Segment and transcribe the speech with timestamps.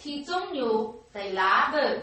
[0.00, 1.98] 体重牛在哪个？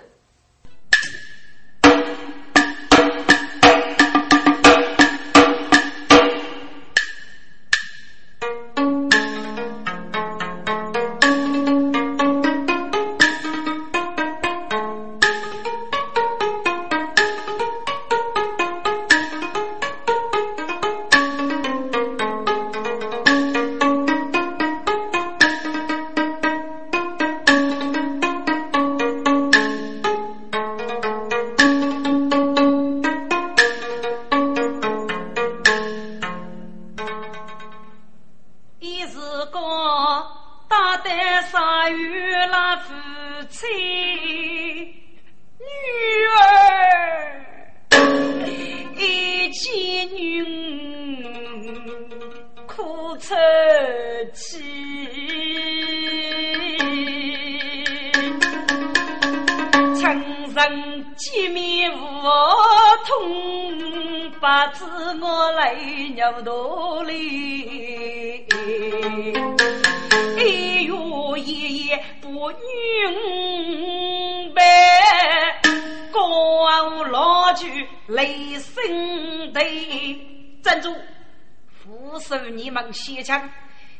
[82.77, 83.49] 手你们歇枪，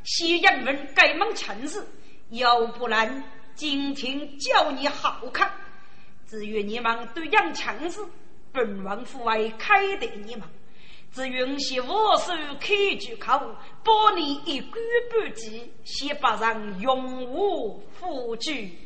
[0.03, 1.86] 西人们该忙强事，
[2.30, 3.23] 要不然
[3.56, 5.52] 今天叫你好看。
[6.28, 8.05] 至于你们对养强子，
[8.52, 10.44] 本王府外开的你们。
[11.11, 13.39] 只允许我手开句口，
[13.83, 14.73] 保你一官
[15.09, 18.78] 半职，先把人永无富居。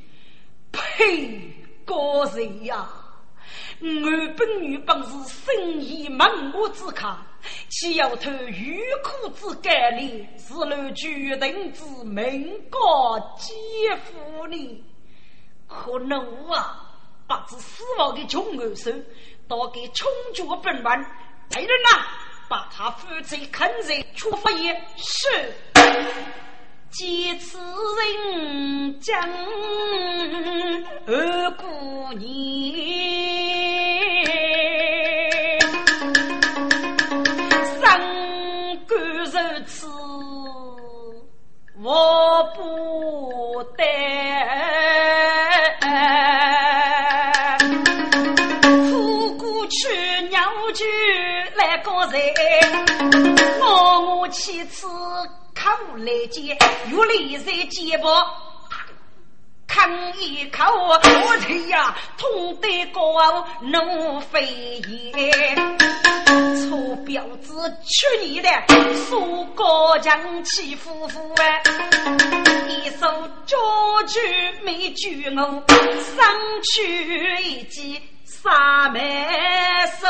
[0.72, 1.52] 呸！
[1.84, 2.88] 高人呀，
[3.81, 7.16] 我本女本是生意门户之客，
[7.69, 14.83] 岂要投欲苦之甘霖，是楼决定之命高姐夫呢？
[15.67, 16.91] 可能啊，
[17.27, 18.91] 把这死亡的穷儿手，
[19.47, 21.02] 都给冲决本王。
[21.49, 22.05] 来人呐！
[22.47, 25.53] 把他夫妻坑在处罚也是。
[26.91, 29.18] 几次人将
[31.07, 31.63] 二姑
[32.19, 32.28] 娘，
[37.79, 37.97] 三
[38.88, 39.25] 姑如
[39.66, 39.88] 此，
[41.81, 43.84] 我不得。
[53.63, 53.66] 我
[54.18, 54.88] 我妻子
[55.61, 56.57] 口来接，
[56.88, 58.25] 玉立在肩膀，
[59.67, 59.88] 看
[60.19, 64.44] 一口，我天呀，痛得高怒飞
[64.88, 65.79] 烟。
[66.25, 68.49] 臭婊子，去你的！
[68.95, 71.44] 苏高强欺夫妇啊！
[72.67, 74.19] 一手捉住
[74.63, 75.63] 没救我，
[76.17, 76.25] 上
[76.73, 78.99] 去一记杀满
[79.99, 80.07] 手，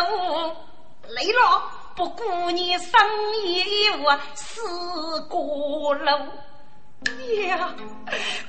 [1.09, 1.80] 累了。
[2.01, 2.99] 不顾你生
[3.45, 4.59] 意我死
[5.29, 6.07] 过路
[7.47, 7.75] 呀，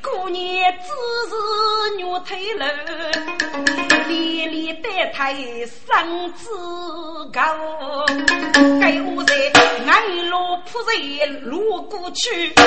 [0.03, 0.89] 姑娘只
[1.29, 2.65] 是牛腿肉，
[4.09, 5.35] 连连带胎
[5.67, 6.49] 生子
[7.31, 7.43] 高。
[8.81, 9.35] 该我在
[9.87, 12.63] 安乐铺在路过去，可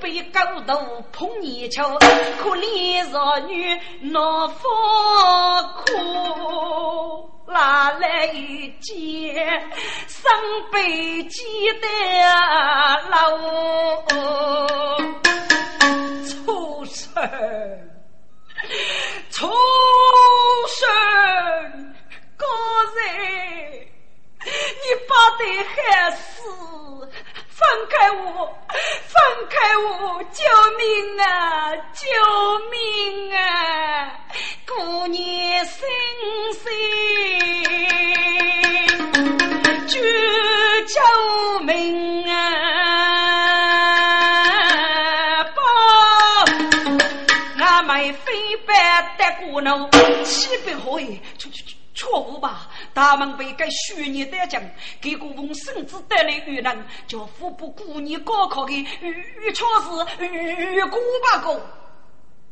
[0.00, 1.98] 被狗头碰泥鳅，
[2.38, 4.62] 可怜少女闹风
[5.84, 7.35] 苦。
[7.46, 9.34] 哪来一件
[10.08, 10.32] 上
[10.72, 11.88] 辈记的
[13.08, 13.38] 老
[16.26, 17.12] 畜生，
[19.30, 19.46] 畜
[20.68, 20.88] 生，
[22.36, 22.46] 高
[22.96, 23.04] 人，
[24.44, 26.42] 你把得害死！
[27.58, 28.54] 放开我！
[29.08, 29.16] 放
[29.48, 30.22] 开我！
[30.24, 30.44] 救
[30.76, 31.74] 命啊！
[31.94, 32.04] 救
[32.70, 33.40] 命啊！
[34.66, 35.88] 姑娘，心
[36.52, 36.68] 心，
[39.88, 39.98] 救
[40.86, 41.00] 救
[41.60, 42.34] 命啊！
[45.54, 45.58] 帮
[47.56, 49.90] 俺们非白的姑娘，
[50.24, 51.74] 七百回，去去去！
[51.94, 52.68] 错误吧！
[52.96, 54.62] 大门被该虚拟的讲，
[55.02, 58.72] 给国王甚至带来遇难，叫富不顾你高考的
[59.02, 61.52] 御御超是御古八个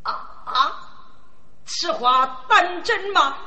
[0.03, 0.13] 啊
[0.45, 0.73] 啊！
[1.65, 3.39] 此话当真吗？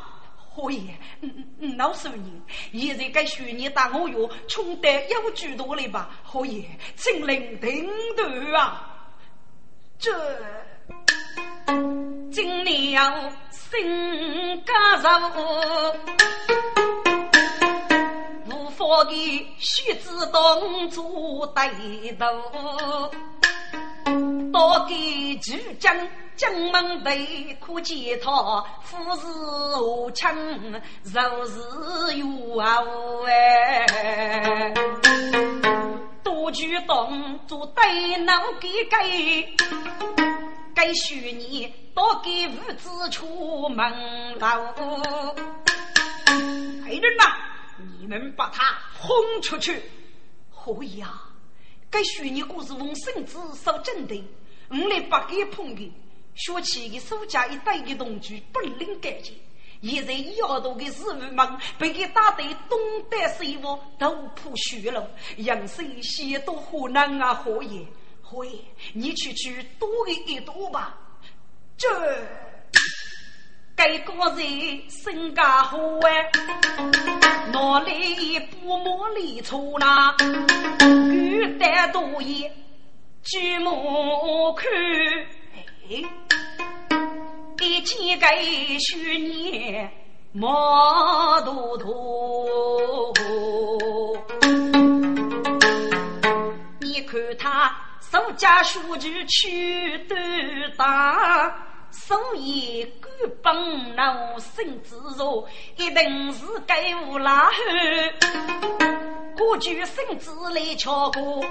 [0.50, 2.42] 侯爷，嗯嗯老少人，
[2.74, 6.10] 现在该虚拟打我哟，冲得有许多了吧？
[6.24, 6.66] 侯爷，
[6.96, 8.92] 请领听断啊！
[10.00, 10.12] 这。
[12.32, 15.08] 今了新家入，
[18.50, 19.12] 无法的
[19.58, 21.70] 须知当做带
[22.18, 23.12] 头，
[24.54, 25.94] 多给主将
[26.36, 29.28] 江门对可见他富士
[29.82, 30.34] 无强，
[31.04, 31.60] 若是
[32.18, 32.78] 有啊
[33.28, 34.74] 哎，
[36.24, 39.56] 多举动做对能给给，
[40.78, 44.62] 该许你多给五子出门老。
[46.86, 47.24] 来人呐，
[48.00, 49.82] 你们把他轰出去！
[50.54, 51.34] 可以啊，
[51.90, 54.24] 该许你故事翁孙子受正的。
[54.70, 55.92] 我来不给碰的，
[56.36, 59.36] 学起的苏家一代的同居不能改进。
[59.82, 65.04] 现在丫头的师傅们被给打得东倒西歪，头破血流，
[65.38, 67.34] 人生险多何难啊！
[67.34, 67.84] 何爷，
[68.30, 68.60] 何爷，
[68.92, 70.94] 你去去多一多吧。
[71.78, 71.88] 这
[73.74, 76.30] 该个人身家好哎，
[77.54, 80.14] 哪里不莫里错呢？
[81.10, 82.52] 玉带多也。
[83.24, 84.70] 举目看，
[85.56, 86.04] 哎，
[87.62, 88.44] 一见该
[88.78, 89.90] 许年
[90.34, 93.14] 毛秃秃。
[96.82, 97.74] 你看他
[98.10, 100.16] 手家书具去都
[100.78, 101.54] 大，
[101.92, 103.12] 手艺干
[103.44, 106.46] 帮脑身子弱，一定是。
[106.66, 108.14] 该无拉黑。
[109.40, 111.46] 我举身子来敲鼓，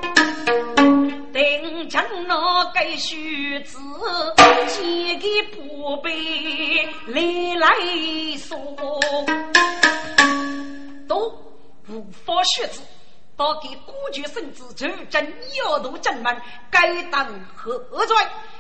[1.33, 3.79] 定将那个须子
[4.69, 7.21] 借给宝贝来
[7.59, 7.69] 来
[8.39, 8.57] 说，
[11.09, 11.33] 都
[11.89, 12.83] 无法学子，
[13.37, 16.41] 到给古举身子就真要度正门，
[16.71, 18.17] 该当何罪？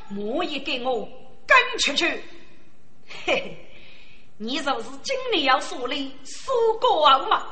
[0.08, 1.08] 莫也给我
[1.46, 2.06] 赶出去！
[3.24, 3.66] 嘿嘿，
[4.36, 7.46] 你若是今年要说的苏国王嘛？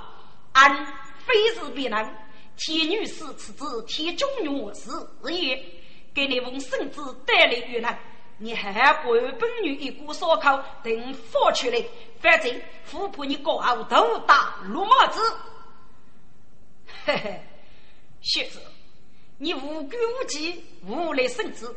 [0.53, 0.87] 俺。
[1.27, 2.17] 非是别人，
[2.55, 4.91] 天女士此子，天中女是
[5.33, 5.59] 也。
[6.15, 7.99] 给你翁孙子带来越南，
[8.37, 11.83] 你还不本女一股烧烤，等放出来，
[12.21, 15.19] 反正富婆你高傲头大绿帽子。
[17.07, 17.39] 嘿嘿，
[18.23, 18.59] 学子，
[19.37, 21.77] 你无辜无忌，无来生子，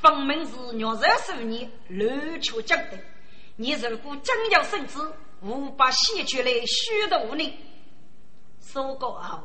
[0.00, 2.98] 分明是虐杀少年，乱出讲的。
[3.54, 7.56] 你如果真要生子，我把血出来虚度你。
[8.60, 9.38] 说过后，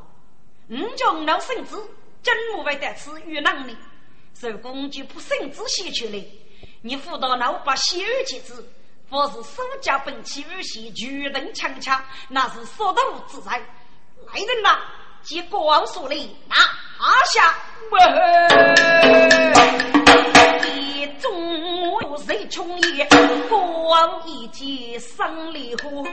[0.70, 1.80] 五将老孙子
[2.24, 3.78] 真不会得此遇难呢。
[4.42, 6.26] 如果就不孙子写出来，
[6.82, 8.68] 你辅导老把写二节子，
[9.12, 13.62] 或是手家本气而写，举人强强，那是所到之在。
[14.32, 14.80] 来人呐，
[15.24, 16.16] 接光速来
[16.48, 16.56] 拿
[17.34, 17.54] 下！
[20.66, 23.08] 一众谁穷也，
[23.50, 26.04] 光一见生离火。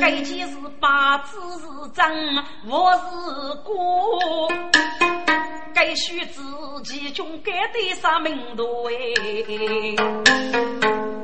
[0.00, 4.48] 该件事八字是真，我是过。
[5.74, 6.42] 该须自
[6.84, 8.92] 己中该对啥名堂哎？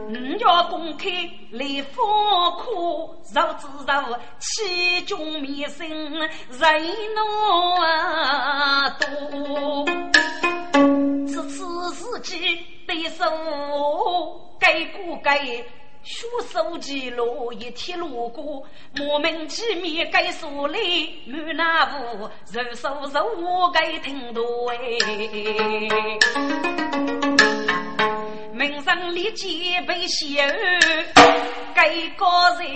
[0.08, 1.08] 你要公开
[1.50, 2.04] 来放
[2.58, 6.28] 苦，肉之肉，其中面生人
[7.80, 9.84] 啊多。
[11.26, 13.24] 此次事迹得手，
[14.60, 15.38] 该过该。
[16.06, 18.62] 书手记录一天路过，
[18.94, 24.76] 莫名其妙该说里满那屋，肉手肉我该听到哎。
[28.54, 30.46] 门上立即被写
[31.74, 32.68] 该高人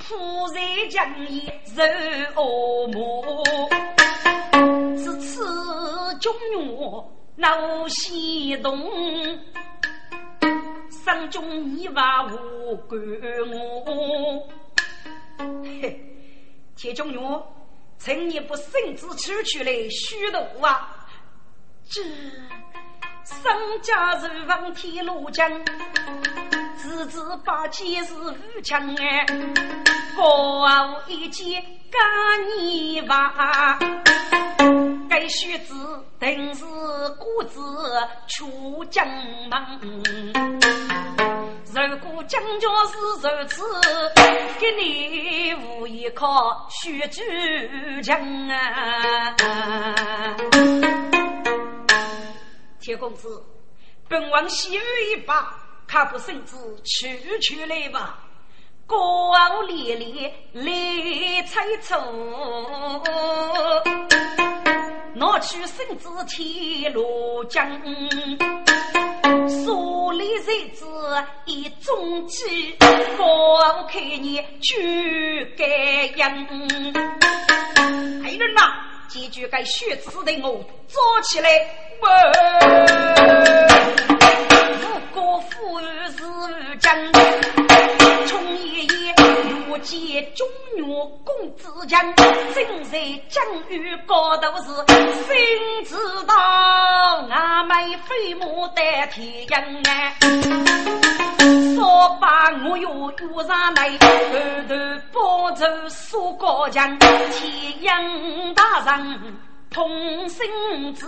[0.00, 3.24] 仆人将也受恶魔，
[4.96, 5.44] 此次
[6.20, 6.76] 中原
[7.36, 8.76] 闹西东。
[11.08, 13.00] 当中你话无管
[13.50, 14.46] 我，
[15.64, 15.98] 嘿，
[16.76, 17.42] 铁中原，
[17.98, 21.08] 趁你不身子出去来虚度啊！
[21.88, 22.02] 这
[23.24, 25.50] 商家人望天路江，
[26.76, 29.24] 自自把剑是武强哎，
[30.14, 32.02] 高一剑干
[32.58, 33.78] 你吧。
[35.08, 35.72] 该须知
[36.20, 36.64] 定是
[37.18, 37.60] 故子
[38.26, 39.06] 出江
[39.48, 39.58] 门。
[41.70, 42.98] 如果将军是
[43.28, 43.62] 如此，
[44.58, 49.34] 给你无依靠须举强啊！
[52.80, 53.42] 铁公子，
[54.08, 54.80] 本王细语
[55.12, 55.54] 一把，
[55.86, 58.18] 看不甚至取出来吧。
[58.86, 59.32] 高
[59.66, 61.94] 烈烈来采醋。
[65.14, 67.68] 拿去绳子铁罗江，
[69.48, 70.86] 所里日子
[71.46, 72.76] 一中计，
[73.16, 76.46] 放开你去该样。
[78.22, 78.60] 来人呐，
[79.08, 81.48] 解决该血子的我抓起来！
[82.00, 82.06] 我
[85.14, 86.94] 我父是将，
[88.26, 88.84] 从爷
[89.78, 90.86] 爷如见中原
[91.24, 94.64] 公子强，正在疆域高头是
[95.24, 95.94] 心知
[96.26, 96.34] 道，
[97.30, 100.12] 俺妹飞马代天阳啊，
[101.74, 104.06] 说把我哟遇上来，后
[104.68, 104.74] 头
[105.12, 109.36] 帮助苏高强，天阳大人。
[109.70, 110.48] 同心
[110.94, 111.06] 子，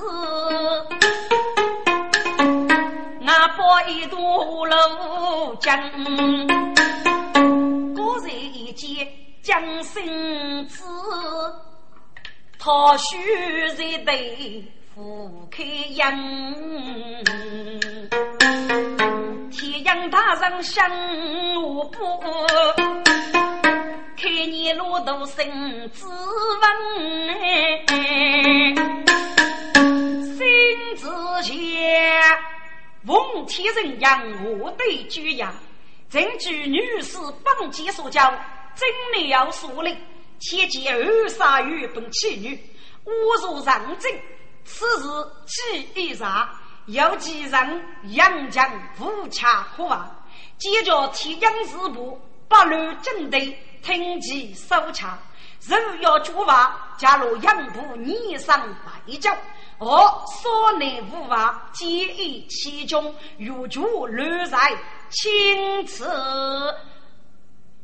[3.23, 5.75] 我抱一朵楼江，
[7.97, 8.29] 果然
[8.81, 9.07] 见
[9.43, 10.83] 江心子，
[12.59, 13.19] 他须
[13.77, 16.11] 在对赴开阳，
[19.51, 20.91] 天阳大人向
[21.63, 21.99] 我不。
[24.17, 26.07] 开年路途生子
[26.63, 26.67] 文，
[30.25, 30.41] 心
[30.97, 31.07] 之
[31.43, 31.53] 前，
[33.07, 34.23] 奉天人阳，
[34.59, 35.53] 我对居阳，
[36.09, 38.33] 正据女士本节所教，
[38.81, 39.95] 真要树立，
[40.39, 42.59] 切记二杀与本妻女，
[43.05, 44.11] 侮辱上阵，
[44.65, 45.07] 此事
[45.47, 46.51] 既一杀，
[46.87, 48.67] 又既人杨将
[48.99, 50.25] 无恰可亡，
[50.57, 53.57] 接着提杨师部八路军队。
[53.83, 55.19] 听其手枪，
[55.67, 59.35] 人要主法，假如杨部逆上外交，
[59.79, 64.59] 我所内无法皆以其中，如主乱在
[65.09, 66.05] 青此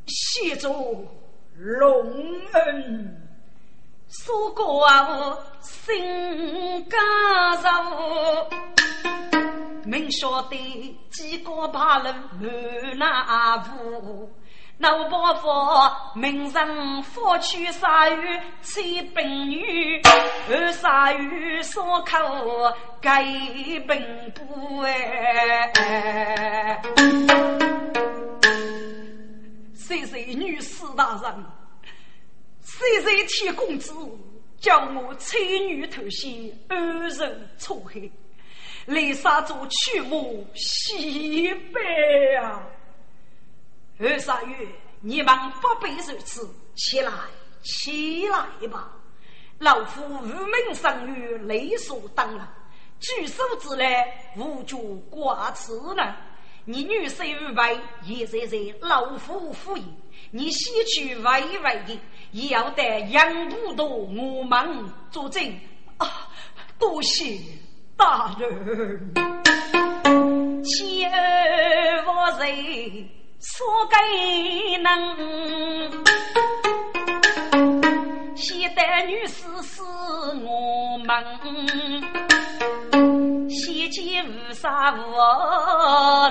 [0.07, 1.07] 协助
[1.57, 2.13] 龙
[2.53, 3.23] 恩。
[4.09, 4.87] 苏国
[5.61, 7.01] 心肝
[7.63, 8.49] 肉，
[9.85, 10.57] 明晓得
[11.11, 14.31] 几个怕人满那步。
[14.79, 15.49] 老伯父，
[16.15, 20.03] 名人夫娶杀鱼，妻本女，
[20.51, 22.19] 二杀鱼所口
[23.01, 23.25] 该
[23.89, 24.93] 本不哎。
[29.87, 31.47] 谢谢女士大人，
[32.61, 33.95] 谢谢铁公子，
[34.59, 38.11] 叫我妻女偷袭，二人错害，
[38.87, 42.61] 来杀做屈母西北啊！
[44.01, 44.67] 二三月，
[45.01, 47.13] 你们不必如此，起来，
[47.63, 48.91] 起来吧！
[49.61, 52.53] 老夫无名生育，理所当然。
[52.99, 53.87] 举手之劳，
[54.37, 56.17] 无足挂齿呢。
[56.69, 59.85] 你女婿于外，也在在老夫府尹。
[60.33, 61.97] 你西去外外的，
[62.33, 65.45] 也要得杨不多我们作证。
[65.97, 66.29] 啊，
[66.77, 67.39] 多谢
[67.97, 69.15] 大人，
[70.65, 73.09] 妻儿无罪。
[73.39, 73.97] 说给
[74.79, 76.03] 能，
[78.35, 79.83] 现代女士是
[80.43, 81.07] 我们，
[83.49, 84.99] 先前无啥无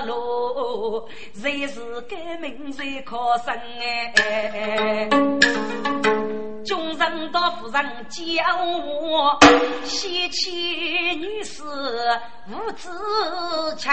[0.06, 3.54] 路，才是改名才可生
[4.16, 5.08] 哎。
[6.64, 9.38] 众人到夫人叫我，
[9.84, 10.52] 先前
[11.18, 11.62] 女士
[12.48, 12.88] 无知
[13.76, 13.90] 情。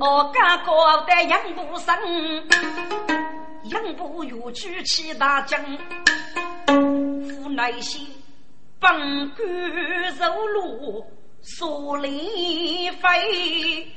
[0.00, 1.94] 我刚过的杨步生，
[3.64, 5.60] 杨步又举起大将，
[6.66, 8.00] 府内些
[8.80, 9.46] 本官
[10.16, 11.06] 肉路
[11.42, 13.92] 数里飞，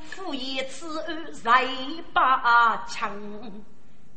[0.00, 1.04] 府一次
[1.44, 1.66] 再
[2.14, 3.12] 把枪，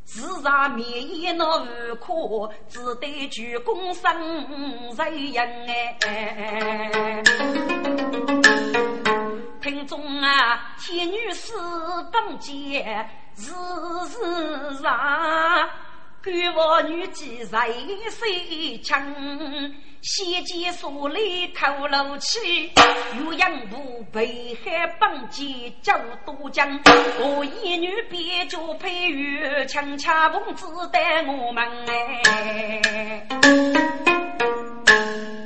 [0.04, 4.96] 自然灭一那无可，只得鞠躬生
[5.32, 5.66] 人
[6.06, 7.22] 哎。
[9.60, 11.52] 听众啊，天女私
[12.10, 13.52] 本节日
[14.08, 15.68] 日上，
[16.22, 17.66] 官我女妓在
[18.10, 19.02] 水枪，
[20.02, 22.70] 先见所里透露起，
[23.14, 26.78] 岳阳部北海本节叫都江，
[27.20, 33.26] 我一女便就配玉枪，恰逢子带我们哎，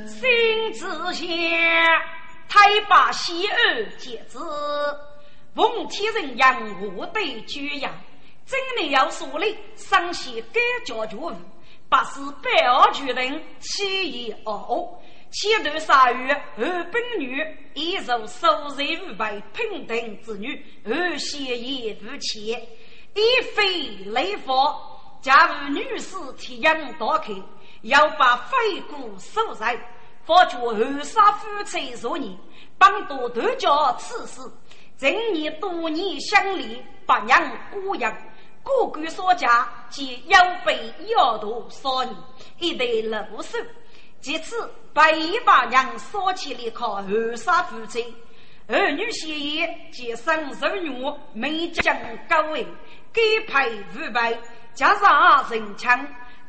[0.07, 1.25] 心之下。
[2.47, 4.39] 太把喜儿节子，
[5.55, 7.91] 奉天人阳我对居阳，
[8.45, 11.35] 真的要树立上写改教教育，
[11.89, 14.99] 不是百二举人欺一而恶，
[15.31, 18.47] 切断杀鱼二本女，一如受
[18.77, 22.61] 人无为平等之女，二血也无钱，
[23.15, 24.75] 一非雷佛，
[25.21, 27.33] 假如女士体阳多开，
[27.81, 29.75] 要把肺骨收在。
[30.23, 32.35] 佛觉后杀夫妻数年，
[32.79, 34.41] 帮多断教此事。
[34.97, 37.39] 今年多年相离，八娘
[37.71, 38.11] 孤养，
[38.65, 42.15] 哥哥所嫁，即腰背腰肚少年，
[42.57, 43.59] 一对六手。
[44.19, 48.03] 其次，白衣八娘烧起了靠后杀夫妻，
[48.67, 50.91] 儿女协议及生儿女
[51.31, 51.95] 没将
[52.27, 52.65] 高位，
[53.13, 54.35] 给派五百，
[54.73, 55.95] 加上人枪，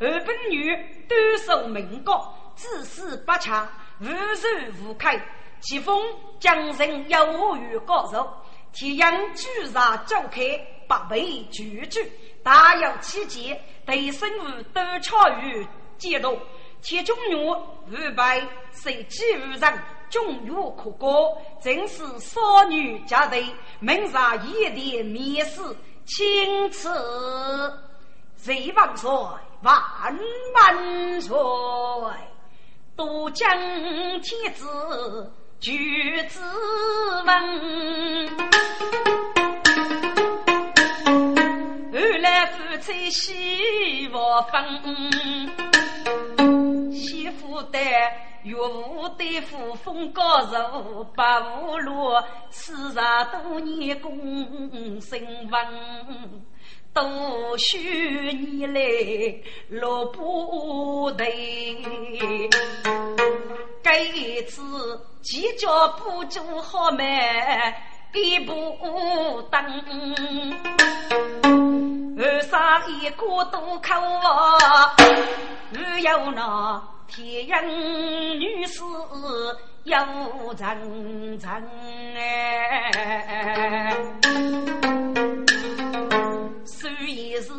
[0.01, 0.75] 二本女
[1.07, 3.69] 单守民国，自死不强，
[4.01, 4.49] 无仇
[4.83, 5.21] 无开。
[5.61, 6.03] 其风
[6.41, 8.27] 将人有于高手，
[8.73, 10.41] 天阳居然召开，
[10.87, 12.09] 八倍拒绝，
[12.43, 15.67] 大有奇迹，对生物都超于
[15.99, 16.39] 记录。
[16.81, 17.57] 其中女五
[18.17, 19.83] 百，随机无人。
[20.09, 21.07] 中药可歌，
[21.61, 23.45] 正是少女佳人，
[23.81, 25.61] 门上一点面试，
[26.05, 26.89] 青此
[28.37, 29.11] 谁万岁，
[29.63, 29.83] 万
[30.55, 31.37] 万岁！
[32.95, 33.51] 都将
[34.21, 36.41] 天子举子
[37.27, 38.46] 问，
[42.87, 44.63] 来夫妻喜我分，
[46.93, 47.79] 媳妇的。
[48.45, 52.13] 岳父对父风高柔，八五路
[52.49, 54.17] 四十多年功
[55.01, 55.59] 身稳，
[56.95, 58.81] 多许年来
[59.69, 61.27] 落不对。
[63.83, 64.63] 这一次
[65.23, 65.67] 几家
[65.99, 67.05] 不做好门，
[68.15, 68.55] 一步
[69.51, 69.61] 登，
[72.19, 73.93] 二三一个都口，
[75.73, 76.83] 只有那。
[77.09, 77.63] 天阳
[78.41, 78.83] 女士
[79.85, 79.97] 有
[80.55, 81.49] 真真
[82.17, 82.91] 哎，
[86.65, 87.53] 虽然是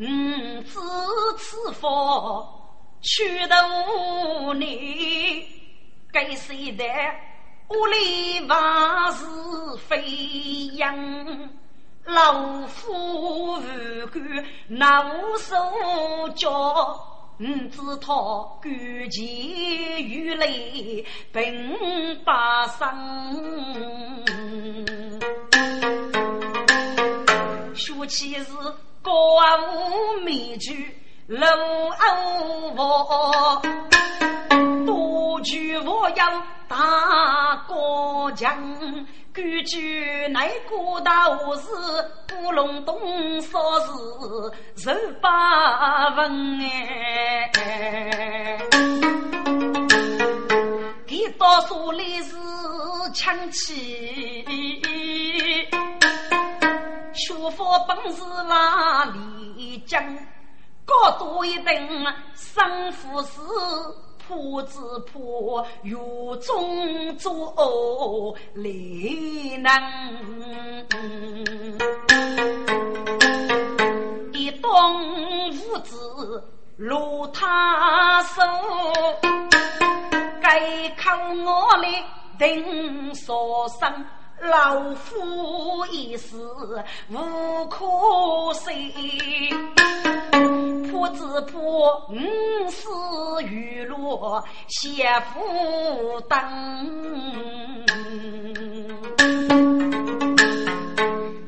[0.00, 0.80] 五子
[1.38, 1.86] 赐福，
[3.02, 5.46] 娶得无女，
[6.12, 6.84] 该谁的
[7.68, 9.24] 屋里万事
[9.86, 10.02] 飞
[10.74, 10.92] 扬，
[12.04, 15.54] 老夫如敢拿无手
[16.34, 17.08] 脚。
[17.40, 18.12] 五子他
[18.62, 18.72] 感
[19.10, 22.86] 情如泪，并把生。
[27.74, 28.52] 说起是
[29.00, 29.12] 高
[29.58, 30.94] 屋面具
[31.28, 31.46] 楼
[31.88, 32.70] 欧
[34.84, 38.56] 多聚我要大高墙。
[39.32, 41.68] 根据内古大武士
[42.28, 46.60] 古龙东说是十八文
[47.54, 48.58] 哎，
[51.06, 52.34] 给多数里是
[53.14, 54.44] 枪气，
[57.14, 60.04] 学佛本事哪里讲？
[60.84, 61.74] 高多一等
[62.34, 63.40] 生富士。
[64.28, 64.80] 破子
[65.12, 65.96] 破，狱
[66.40, 69.72] 中做雷能，
[74.32, 76.44] 一动五子
[76.76, 78.40] 如他手，
[80.40, 81.10] 该靠
[81.44, 81.88] 我来
[82.38, 83.92] 定所生。
[84.42, 86.36] 老夫一时
[87.08, 87.86] 无可
[88.54, 88.72] 说，
[90.90, 92.90] 破子破五死
[93.44, 96.36] 雨落，谢夫等。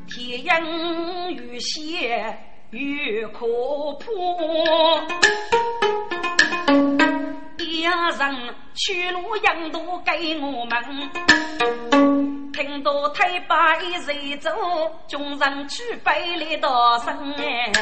[0.09, 2.38] 天阴雨歇
[2.70, 3.44] 雨可
[3.98, 5.02] 破，
[7.59, 10.74] 一人去路阳都给我们。
[12.54, 13.56] 听到太白
[14.06, 14.48] 人走，
[15.08, 17.72] 众人举杯来道声哎。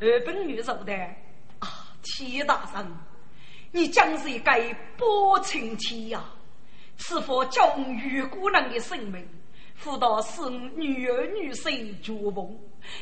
[0.00, 0.94] 二本女说的
[1.58, 1.68] 啊，
[2.04, 2.86] 铁大人，
[3.72, 6.22] 你将是该保青天呀！
[6.96, 9.28] 此佛教玉姑娘的生命，
[9.74, 12.48] 辅导使女儿女婿绝望，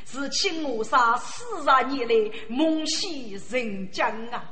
[0.07, 2.15] 是请我杀四十年来
[2.49, 4.43] 梦系人间啊！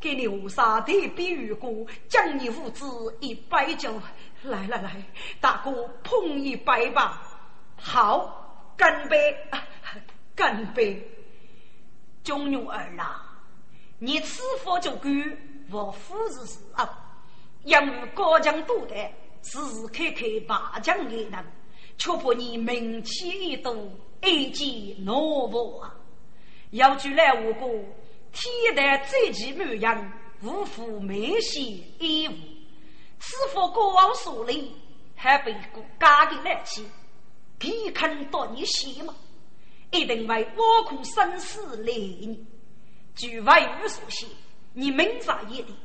[0.00, 1.72] 给你五杀的比喻过，
[2.08, 2.86] 将你父子
[3.20, 3.92] 一杯酒，
[4.42, 5.02] 来来来，
[5.40, 7.22] 大哥碰一杯吧。
[7.76, 9.36] 好，干杯，
[10.34, 11.04] 干杯！
[12.22, 13.20] 中女儿郎，
[13.98, 15.38] 你吃佛就干，
[15.70, 16.88] 我夫子是啊，
[17.64, 18.94] 因为高强多的，
[19.42, 21.32] 时时刻刻把将的人，
[21.96, 24.68] 却怕你名气一度，一见
[25.04, 25.94] 懦弱啊，
[26.70, 27.68] 要出来无过。
[28.32, 30.12] 天台最奇模样，
[30.42, 32.32] 无负梅西衣物。
[33.18, 34.72] 此佛国王所立，
[35.16, 36.86] 还被国家的来气，
[37.58, 39.14] 岂肯夺你血吗？
[39.90, 42.46] 一定为挖苦生死来你。
[43.16, 44.26] 据外语所写，
[44.72, 45.76] 你明察一点，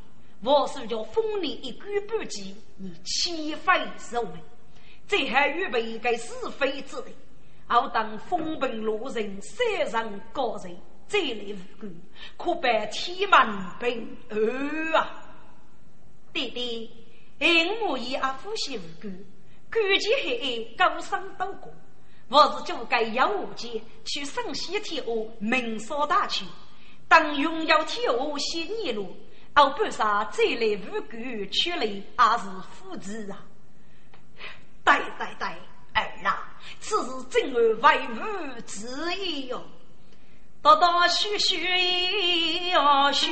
[0.44, 4.40] 我是叫封你一句不记，你岂非受命？
[5.08, 7.12] 这还预备一个是非之地，
[7.66, 10.78] 好当风平路人，山上高人。
[11.08, 11.88] 再来无辜，
[12.38, 13.40] 可拜天门
[13.80, 15.22] 平儿啊！
[16.34, 16.90] 弟弟，
[17.40, 19.08] 因我以阿夫媳无辜，
[19.70, 21.74] 感情黑暗，高尚多过。
[22.30, 26.46] 我是就该要我姐去省西天下明扫大区，
[27.08, 29.16] 当拥有天下新年路，
[29.54, 33.46] 后半生再来无辜出来，也是父子啊！
[34.84, 35.48] 对对对，
[35.94, 39.64] 儿啊，此事真儿为吾之意哟，
[40.64, 41.58] 道道虚虚
[42.70, 43.30] 哟虚。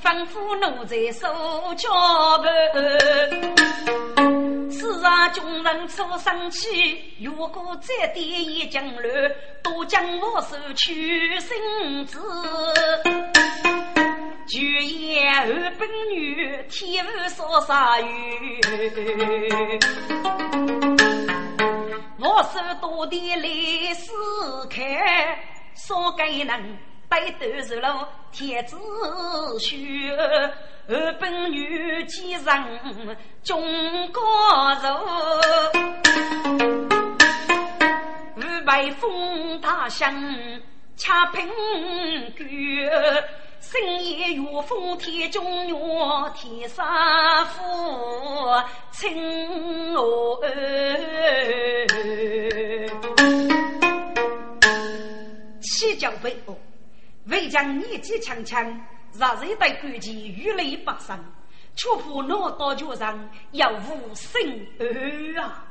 [0.00, 1.26] 吩咐奴才守
[1.74, 1.90] 脚
[2.38, 2.46] 步，
[4.70, 9.32] 此上穷人出生气，如果再点一江乱，
[9.64, 12.20] 都将我手取身子。
[14.46, 15.46] 就言二
[15.80, 18.60] 本女，天无所杀鱼，
[22.36, 24.12] 我手多的来死
[24.68, 25.38] 开，
[25.74, 26.78] 说给人。
[27.08, 28.76] 北斗日落天子
[29.58, 32.68] 虚，二本女几上
[33.42, 33.62] 中
[34.12, 34.20] 国
[34.82, 35.00] 柔，
[38.36, 40.12] 五百风大响
[40.94, 41.48] 恰平
[42.36, 42.86] 居，
[43.60, 45.74] 深夜月风天中月
[46.34, 47.62] 天上夫
[48.92, 50.40] 亲我。
[55.62, 56.56] 七角背哦。
[57.26, 58.64] 为将年纪强强，
[59.18, 61.18] 让人对感情如雷不生，
[61.74, 64.40] 却怕脑刀脚上要无生
[64.78, 65.66] 儿啊！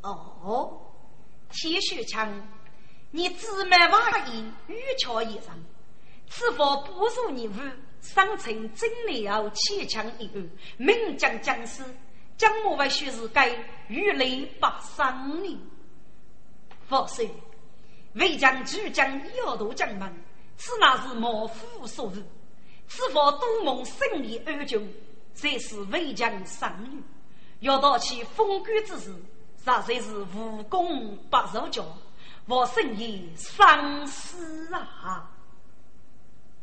[0.00, 0.80] 哦，
[1.50, 2.48] 铁血枪，
[3.10, 5.50] 你自满瓦衣，玉桥衣裳，
[6.34, 7.60] 此否不如你父
[8.00, 11.84] 生成真理后牵强一案，名将将士，
[12.38, 13.50] 将我为须是该
[13.86, 14.66] 如雷不
[14.96, 15.60] 生呢？
[16.88, 17.22] 否则，
[18.14, 20.10] 为将主将要夺将门。
[20.56, 22.22] 此乃是毛夫所为，
[22.88, 24.80] 此佛多蒙生意安久，
[25.34, 27.02] 才是为将上女。
[27.60, 29.12] 要到其封官之时，
[29.58, 31.84] 实在是无功不受教，
[32.46, 35.30] 我生意丧失啊！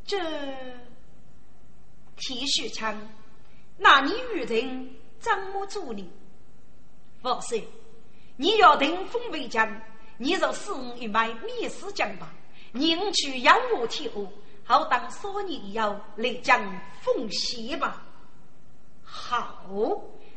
[0.10, 0.18] 这
[2.18, 3.00] 铁血枪，
[3.78, 6.04] 那你与人怎么做呢？
[7.22, 7.62] 佛说：
[8.36, 9.70] 你要定封为将，
[10.18, 12.34] 你就死一脉灭死将吧。
[12.72, 14.20] 宁去养我天下，
[14.64, 16.60] 好当少年以后来将
[17.04, 18.02] 奉献吧。
[19.04, 19.64] 好，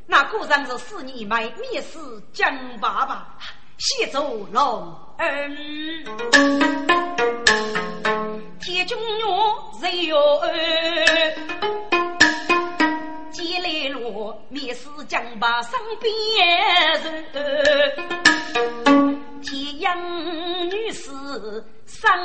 [0.04, 3.38] 那果然是四年埋灭死将爸爸，
[3.78, 5.56] 谢祖龙恩。
[8.62, 10.40] 铁中勇谁哟？
[13.33, 16.09] 接来路灭死江把身边
[17.03, 17.25] 人。
[19.42, 19.98] 天阳
[20.70, 21.11] 女士
[21.87, 22.16] 上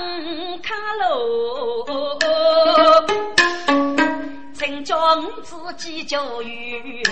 [0.61, 1.83] 卡楼，
[4.53, 7.03] 曾叫我自己教育。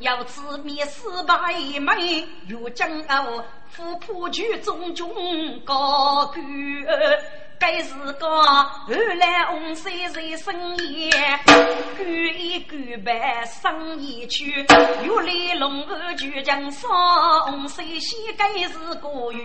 [0.00, 1.36] 要知灭死百
[1.78, 5.08] 美，如将傲，富婆举中中
[5.64, 6.42] 高官。
[7.58, 8.64] 该是个后
[9.18, 11.10] 来红山在深夜，
[11.98, 12.08] 赶
[12.40, 14.64] 一赶白生意去，
[15.04, 16.90] 又来龙河就将上
[17.42, 19.44] 红山西，该是个缘。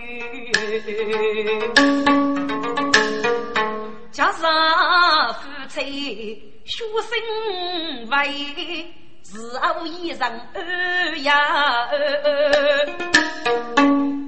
[4.10, 8.90] 家上夫妻学生为，
[9.34, 11.88] 日后衣裳二呀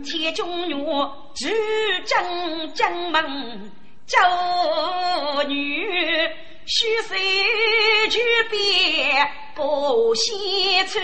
[0.04, 0.74] 铁中女
[1.34, 1.54] 举
[2.04, 3.70] 正将门。
[4.06, 5.86] 娇女
[6.64, 7.18] 须随
[8.08, 8.18] 举
[8.50, 10.98] 鞭不西出，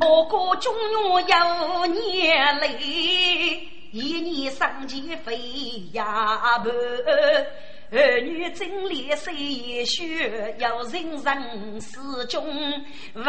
[0.00, 0.74] 我国中
[1.26, 2.68] 原有年累，
[3.92, 5.38] 一年三季飞
[5.94, 6.68] 呀不。
[7.90, 11.98] 儿女真烈谁血，要人人始
[12.28, 12.46] 终
[13.14, 13.24] 为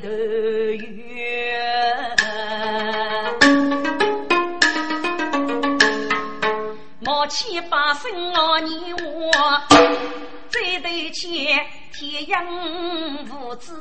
[0.00, 2.16] 头冤。
[7.00, 9.30] 莫欺八生啊，你我
[10.48, 11.28] 这对妾
[11.92, 12.42] 天养
[13.26, 13.76] 父子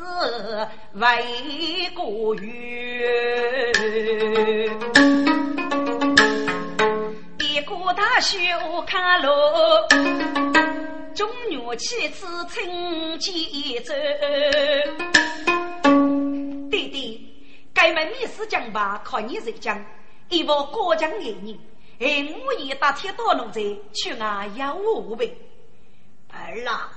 [0.95, 1.07] 为
[1.95, 2.49] 国冤。
[7.89, 8.37] 一个大修
[8.85, 9.31] 看路，
[11.15, 13.95] 中原妻子称吉州。
[16.69, 17.33] 弟弟，
[17.73, 19.83] 该门密室讲吧，靠你谁讲？
[20.29, 21.59] 一副过江的人，
[21.99, 23.59] 哎，我也打铁道路在
[23.91, 25.35] 去啊，要我呗。
[26.31, 26.91] 儿啊，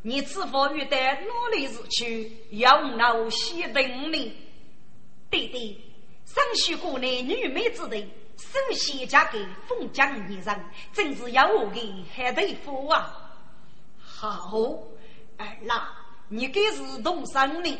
[0.00, 4.32] 你是否遇到哪里是去要闹西等呢？
[5.30, 5.78] 弟弟，
[6.24, 8.02] 上学过来女妹子的。
[8.40, 13.36] 首先嫁给封疆一人，真是要我的海头夫啊！
[13.98, 14.58] 好，
[15.36, 15.92] 儿啦，
[16.28, 17.78] 你该是同生的，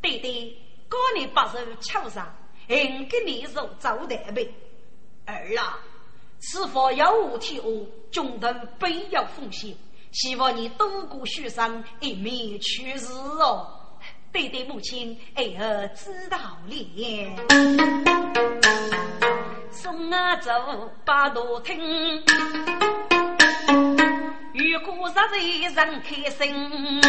[0.00, 0.56] 对对，
[0.88, 2.34] 高你把手敲上，
[2.68, 4.52] 应给你手招待呗。
[5.24, 5.78] 儿啦，
[6.40, 8.46] 此番要我替我，中途
[8.78, 9.74] 必要奉献，
[10.12, 13.06] 希望你多过雪山，一面去日
[13.40, 13.72] 哦。
[14.32, 16.76] 对对，母亲，儿知道了。
[19.76, 22.24] 送我走八路厅，
[24.54, 25.20] 如果实在
[25.84, 27.02] 人开心，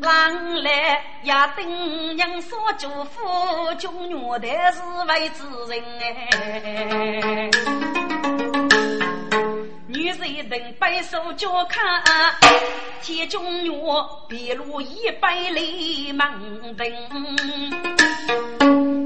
[0.00, 3.20] 郎来也等娘说祝福，
[3.78, 5.80] 中原的是为之人。
[6.32, 7.48] 哎
[9.86, 12.02] 女人等白手脚看，
[13.00, 13.70] 天中月
[14.28, 16.92] 碧露一百里门灯。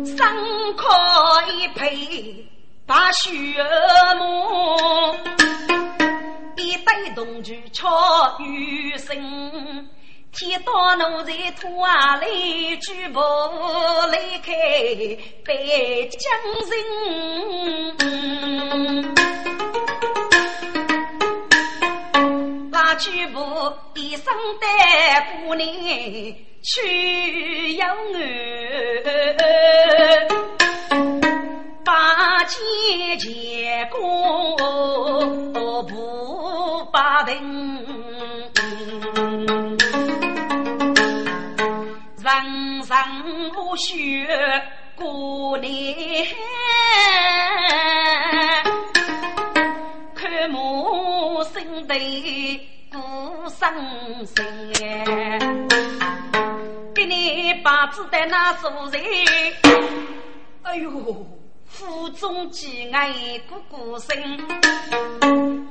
[0.07, 0.37] 三
[0.77, 0.87] 可
[1.53, 2.47] 一配
[2.87, 3.31] 把血
[4.17, 5.17] 母，
[6.57, 9.89] 一对同居巧余生。
[10.33, 13.21] 天到奴才土啊里举步
[14.13, 14.53] 离开
[15.45, 16.23] 北疆
[16.71, 16.77] 人，
[22.71, 23.41] 那举步
[23.95, 25.67] 一生带姑娘。
[26.67, 28.27] 去养儿，
[31.85, 32.57] 八戒
[33.19, 34.57] 结果
[35.85, 37.39] 不把定，
[42.21, 42.97] 人生
[43.55, 44.27] 无需
[44.97, 46.27] 过年，
[50.17, 51.95] 看母生的
[53.01, 54.45] 过生生。
[56.95, 59.03] 给你把子的那做人，
[60.63, 61.27] 哎呦，
[61.67, 64.17] 腹中饥爱咕咕声，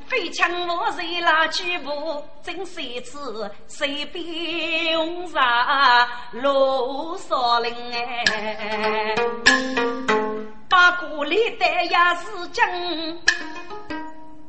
[0.07, 3.17] 飞枪我人拉举步，真谁知
[3.67, 9.15] 谁兵杀罗少林哎，
[10.69, 13.19] 八股里的也是真，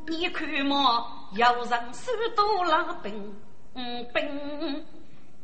[0.05, 3.35] 你看嘛，有人手都拉兵
[4.13, 4.85] 兵。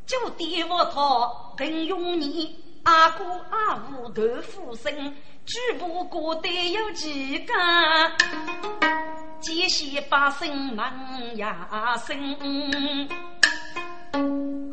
[0.05, 5.15] 就地我讨更用你阿哥阿五豆腐生，
[5.45, 7.53] 举步过得有几个？
[9.39, 12.17] 几些百姓忙呀声。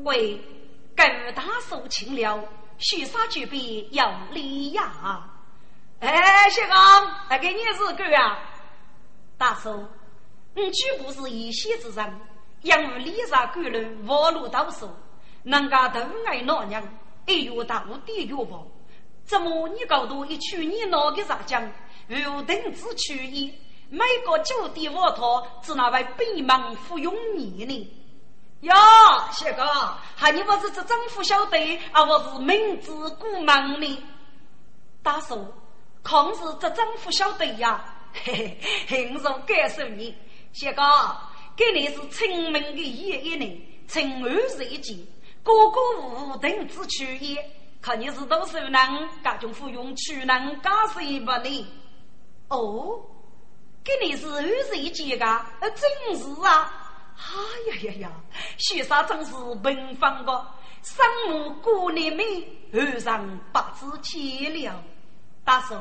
[0.04, 0.36] 喂，
[0.96, 2.44] 够大手请了，
[2.78, 5.28] 许啥举杯要礼呀？
[6.00, 8.38] 哎，谢刚，来给你是个啊？
[9.38, 9.86] 大叔，
[10.54, 12.20] 你举步是一线之人，
[12.62, 14.90] 因为礼啥干了，walk 路到手。
[15.42, 16.82] 人家都爱老娘，
[17.26, 18.66] 一月大我第月包，
[19.24, 21.72] 怎么你搞到一去你哪个啥讲？
[22.08, 23.54] 无定之取意，
[23.88, 27.96] 每个酒店卧榻只拿为闭门服用你呢？
[28.62, 28.74] 呀，
[29.30, 29.64] 谢哥，
[30.14, 33.46] 还你不是这政府晓得，而我是明知故问
[33.80, 34.02] 呢？
[35.02, 35.46] 大叔，
[36.02, 37.82] 可是这政府晓得呀？
[38.12, 38.58] 嘿
[38.88, 40.14] 嘿，很受感受你，
[40.52, 40.82] 谢哥，
[41.56, 45.06] 给你是清明的一一年，清安日记。
[45.42, 51.66] 个个无定之取也，看你是多少人，各种服用取能加谁不呢？
[52.48, 53.00] 哦，
[53.82, 55.24] 给你是二十一节个，
[55.60, 56.76] 呃，真是啊！
[57.16, 58.12] 哎呀呀呀，
[58.58, 59.32] 许啥真是
[59.62, 60.46] 平凡个，
[60.82, 62.24] 生母过年美，
[62.72, 64.82] 二上八字天了。
[65.44, 65.74] 大叔，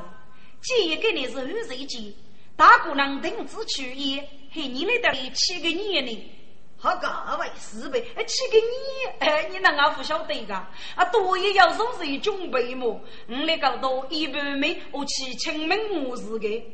[0.61, 2.13] 既然给你是二十一节，
[2.55, 6.35] 大姑娘定之取也，还你来得七个年呢？
[6.81, 7.07] 好个
[7.37, 10.53] 位四倍，哎，去给你，哎，你能阿不晓得个？
[10.95, 12.87] 啊，多也要说是一准备么？
[13.27, 16.73] 我那个多一般没，我去清明模式的，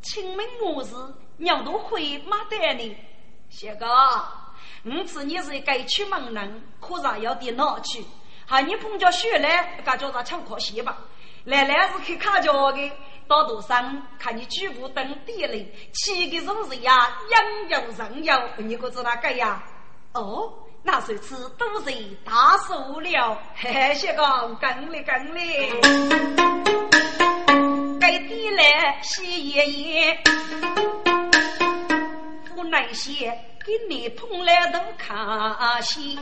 [0.00, 0.94] 清明模式，
[1.36, 2.96] 鸟都会马得呢。
[3.50, 3.86] 谢哥，
[4.84, 8.02] 我次你是该出门人，可是要点脑去。
[8.46, 10.96] 哈，你碰着雪来，感觉他抢可惜吧？
[11.44, 12.90] 来来是去看脚的。
[13.26, 19.62] 到路上看你举步登地嘞，骑个种是呀，养有人有，你可知哪个呀？
[20.12, 21.90] 哦，那谁次都是
[22.24, 24.22] 大数了，嘿嘿，些个
[24.60, 25.70] 更嘞更嘞，
[27.98, 30.18] 该地来洗爷爷，
[32.54, 33.30] 不耐些
[33.64, 36.18] 给你碰来都看戏，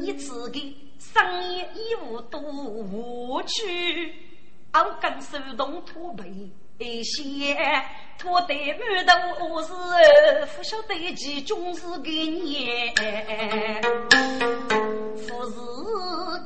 [0.00, 4.14] 你自己商业义务都无趣。
[4.72, 6.24] 俺更手动土背
[6.78, 7.56] 一些，
[8.16, 9.12] 土得满头
[9.46, 9.72] 我是
[10.56, 12.68] 不晓得几种是给你，
[15.16, 15.56] 富是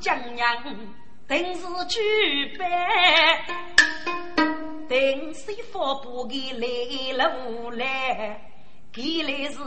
[0.01, 0.65] 江洋
[1.29, 2.67] 定是举办，
[4.89, 8.41] 定是发布的来路来，
[8.93, 9.59] 看来是。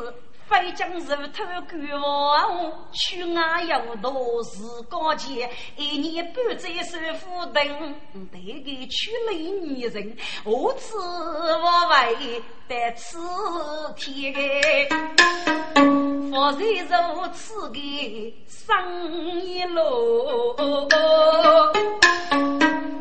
[0.49, 7.61] 飞将如头赶王，去外有多事高见，一年半载受苦等，
[8.31, 13.17] 得个娶了女人，何此我为得此
[13.97, 14.39] 天个？
[16.31, 16.65] 佛在
[17.09, 20.55] 如此的生一路，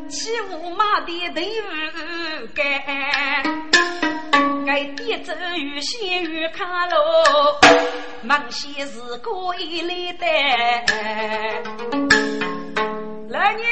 [0.08, 1.64] 起舞马的队伍
[2.54, 2.62] 干。
[4.66, 6.96] 该点走与仙与卡路，
[8.22, 10.26] 忙些是故意来的。
[13.28, 13.68] 来年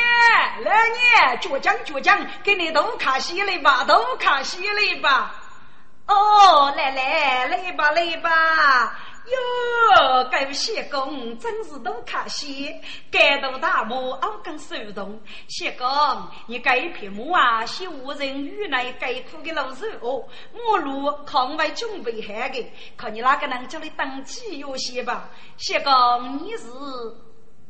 [0.62, 5.34] 来年，倔强倔强，给你都卡西来吧，都卡西来吧。
[6.06, 8.98] 哦，来来来吧来吧。
[9.26, 12.70] 哟，该谢公真是多可惜，
[13.10, 15.18] 该头大木熬更手动。
[15.48, 15.86] 谢公，
[16.46, 20.28] 你该一片木啊，是无人与来该苦的老手哦。
[20.52, 25.30] 我路抗外准备好的，看你哪个能叫你当机有些吧。
[25.56, 26.68] 谢公，你是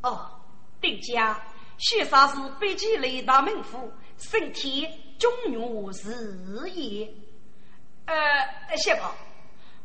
[0.02, 0.28] 哦，
[0.80, 1.40] 丁家，
[1.78, 4.88] 薛杀是北京雷大门府，身体
[5.20, 7.08] 中原是也。
[8.06, 9.04] 呃，谢公。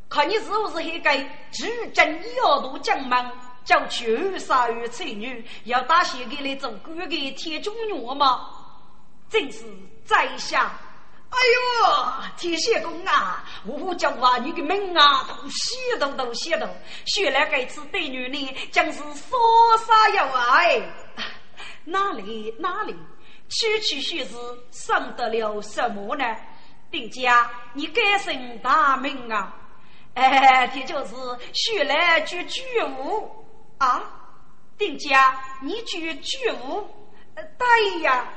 [0.09, 1.17] 看你是不是还该
[1.51, 3.31] 举证要度将门，
[3.63, 8.49] 叫去二杀二才女，要打些给你做官的铁中女吗？
[9.29, 9.63] 真是
[10.03, 10.71] 在下！
[11.29, 16.67] 哎呦，铁血公啊，我叫话你的命啊，都血都都血都，
[17.05, 20.81] 血来该次对女呢，将是说杀要爱。
[21.85, 22.95] 哪里哪里，
[23.47, 24.37] 区区血字
[24.71, 26.25] 算得了什么呢？
[26.89, 29.55] 丁家，你该姓大名啊！
[30.15, 31.15] 哎，这就是
[31.53, 33.29] 学来举巨物
[33.77, 34.03] 啊！
[34.77, 36.87] 丁家，你举巨物？
[37.57, 38.27] 对呀，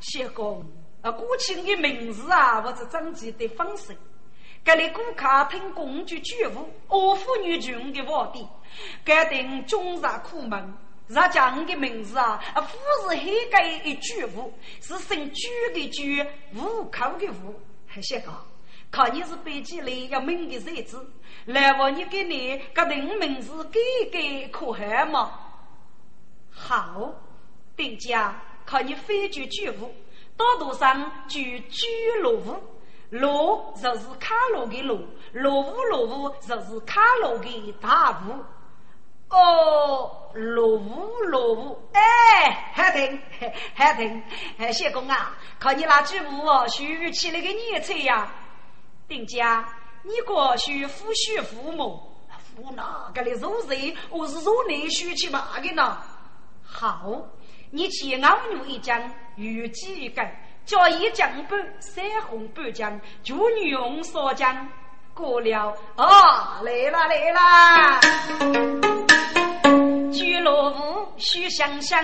[0.00, 0.64] 谢公，
[1.00, 3.96] 啊，过去的名字啊，我是张记的方式。
[4.64, 8.46] 给你顾客听公举巨物，我妇女穷的皇帝，
[9.04, 10.74] 该定终日苦闷。
[11.08, 12.78] 咱讲的名字啊，啊，富
[13.10, 16.22] 是黑盖一巨物，是姓巨的巨，
[16.54, 17.60] 户口的户，
[18.00, 18.32] 谢公。
[18.92, 21.10] 看你是北京来要命的日子，
[21.46, 23.80] 来我你给你个人名字改
[24.12, 25.32] 改可好吗？
[26.50, 27.14] 好，
[27.74, 29.94] 丁家看你非举巨物，
[30.36, 31.86] 道路上举巨
[32.20, 32.62] 罗物，
[33.08, 35.00] 罗就是卡罗的罗，
[35.32, 38.44] 罗物罗物就是卡路的大物。
[39.34, 43.18] 哦，罗物罗物，哎，还疼
[43.74, 44.22] 还疼，
[44.70, 48.30] 谢公啊，看你那巨物哦，竖起来个年菜呀。
[49.12, 49.62] 丁家，
[50.04, 52.00] 你过去夫婿父母，
[52.56, 55.98] 父哪个的肉人，我是肉内需去嘛的呢？
[56.64, 57.20] 好，
[57.70, 59.02] 你去熬牛一浆，
[59.36, 60.26] 预计一根，
[60.64, 64.66] 加一姜半，三红半姜，就女红少姜。
[65.12, 66.06] 过了，哦，
[66.64, 68.00] 来啦来啦，
[70.10, 72.02] 居罗屋须香香，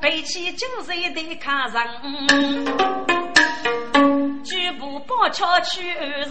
[0.00, 1.86] 背起酒水的卡上。
[4.70, 6.28] 举步宝桥去二人，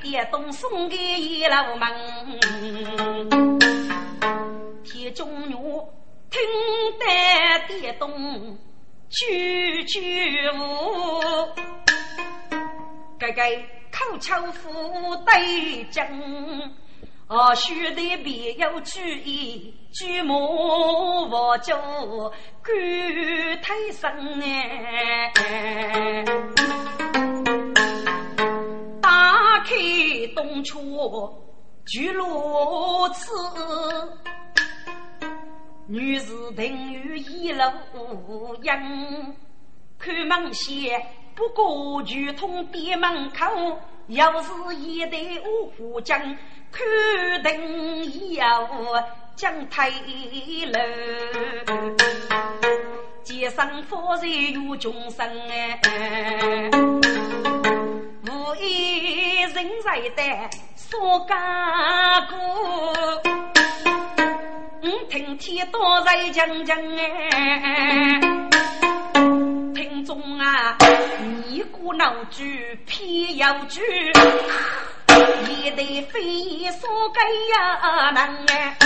[0.00, 1.86] 电动送给一老门。
[4.82, 5.52] 田中女
[6.30, 6.40] 听
[6.98, 7.04] 得
[7.68, 8.58] 电动
[9.10, 11.20] 句句舞，
[13.20, 13.42] 哥哥
[13.92, 16.72] 口腔腹对针，
[17.28, 21.76] 哦，须得别有主意，举目我就
[22.62, 22.74] 感
[23.62, 26.24] 太深哎。
[29.04, 29.74] 打开
[30.34, 30.82] 东窗，
[31.84, 32.24] 聚如
[33.10, 33.30] 此。
[35.86, 37.70] 女士等于一楼
[38.62, 39.36] 阴，
[39.98, 41.02] 看门前
[41.34, 46.18] 不过就通店门口，又是一对五虎将，
[46.72, 46.82] 看
[47.42, 48.66] 灯要
[49.36, 49.90] 将台
[50.72, 50.80] 楼，
[53.22, 55.78] 街上佛在有众生哎。
[58.26, 59.54] 无一人
[59.84, 60.22] 在的
[60.76, 62.38] 说家过，
[64.82, 68.18] 我听天多在讲讲哎，
[69.74, 70.78] 听众啊，
[71.20, 73.82] 你鼓闹剧偏要剧，
[75.46, 77.22] 一对飞说该
[77.52, 78.76] 呀能哎，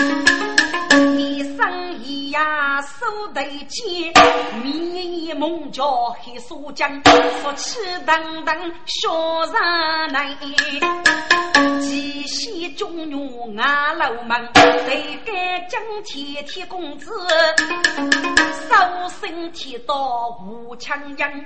[3.09, 4.13] 手对剑，
[4.63, 7.03] 面一梦叫黑锁将，
[7.41, 10.37] 说气腾腾笑上来，
[11.81, 17.11] 几喜中原啊楼门，对该江天铁公子，
[18.69, 18.77] 手
[19.21, 21.45] 身铁刀无枪刃，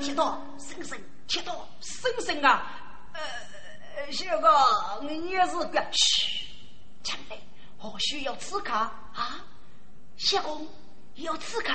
[0.00, 2.66] 铁刀生生铁刀生生啊！
[3.14, 4.48] 呃，小哥，
[5.02, 6.44] 你也是个嘘，
[7.04, 7.40] 前辈，
[7.78, 9.44] 或许要刺客啊？
[10.22, 10.64] 谢公
[11.16, 11.72] 要刺客，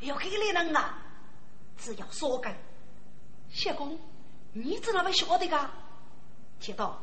[0.00, 0.96] 要给你人啊？
[1.76, 2.50] 只要说个，
[3.50, 4.00] 谢公，
[4.54, 5.70] 你怎么会晓得个？
[6.58, 6.98] 铁道，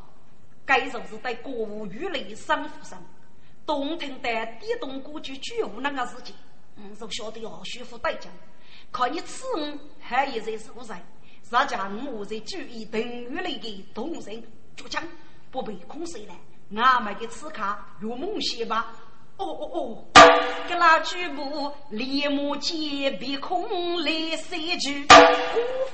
[0.66, 3.00] 该就是在国务院里生负上，
[3.64, 6.36] 东听的地动国就绝无那个事情，
[6.78, 8.32] 嗯，就晓得要虚付代价。
[8.90, 11.00] 可你此物还一在是何在？
[11.44, 14.44] 咱家我在注意等于里的动人，
[14.76, 15.08] 就讲
[15.52, 16.34] 不被空谁了。
[16.76, 18.96] 俺们的此卡入梦些吧。
[19.38, 19.98] 哦哦哦，
[20.68, 25.16] 给那举步立马见鼻孔来三句，古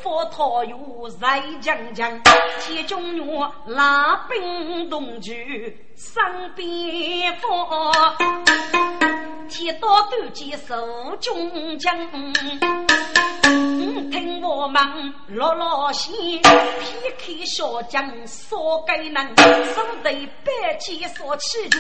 [0.02, 2.22] 佛桃有在将将，
[2.62, 6.24] 铁中原拉兵东去上
[6.56, 8.16] 边防，
[9.50, 10.76] 铁刀断剑手
[11.20, 11.94] 中将。
[14.10, 16.41] 听我们落落线，劈
[17.18, 21.80] 开小将所该能，手对百剑所起着。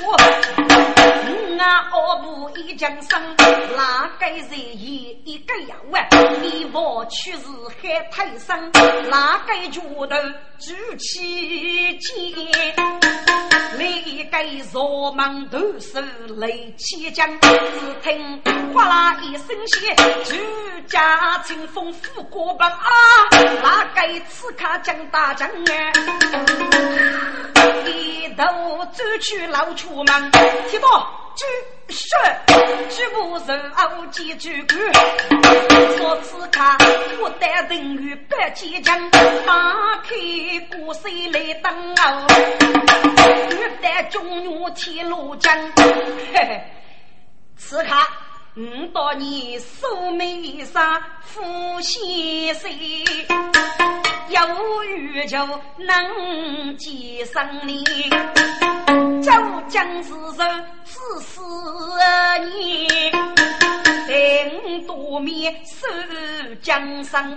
[1.55, 3.35] 我阿部一将生，
[3.77, 6.07] 哪个人也一个样啊？
[6.41, 7.39] 你我去是
[7.81, 8.71] 海太生，
[9.09, 10.07] 哪个拳头
[10.57, 12.75] 举起剑？
[13.77, 13.85] 哪
[14.31, 16.01] 个若忙都是
[16.37, 17.29] 雷起将？
[17.41, 17.47] 只
[18.01, 18.41] 听
[18.73, 19.95] 哗啦一声响，
[20.25, 20.41] 举
[20.87, 21.93] 家清风。
[21.93, 22.79] 富国本啊，
[23.61, 25.91] 哪该刺客将大将啊？
[27.85, 28.43] 一头
[28.93, 30.31] 走去老出门，
[30.69, 31.45] 听到举
[31.89, 32.17] 手
[32.89, 34.77] 举步走傲几句句，
[35.97, 36.61] 说刺客
[37.17, 40.15] 不得人与百几将，打开
[40.71, 42.27] 古水来登哦，
[43.51, 45.83] 欲得中原铁路将，嘿
[46.33, 46.61] 嘿，
[47.57, 47.89] 刺客。
[48.55, 52.53] 五到你素眉上富先
[54.33, 55.37] 有余就
[55.77, 57.83] 能接生你。
[59.21, 59.31] 周
[59.67, 61.39] 将之人自私
[62.41, 62.87] 你，
[64.07, 65.87] 等多面守
[66.61, 67.31] 江山，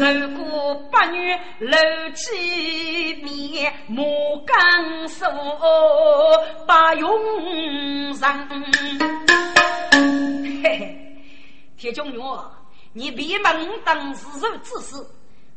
[0.00, 1.78] 受过八月六
[2.14, 4.04] 七年，莫
[4.46, 4.56] 敢
[5.08, 5.28] 说
[6.66, 8.48] 把用上。
[10.62, 10.98] 嘿嘿，
[11.76, 12.22] 铁中原，
[12.94, 14.96] 你别门当自受之事，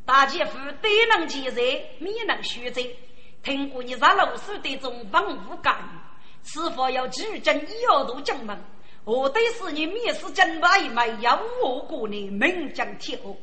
[0.06, 1.56] 大姐夫对能接受，
[1.99, 2.82] 免能虚责。
[3.41, 8.58] 听过你在老师的中文武干预，是否要举证一二度进门？
[9.03, 13.39] 我得是你面试正把一枚要我过的名将铁虎。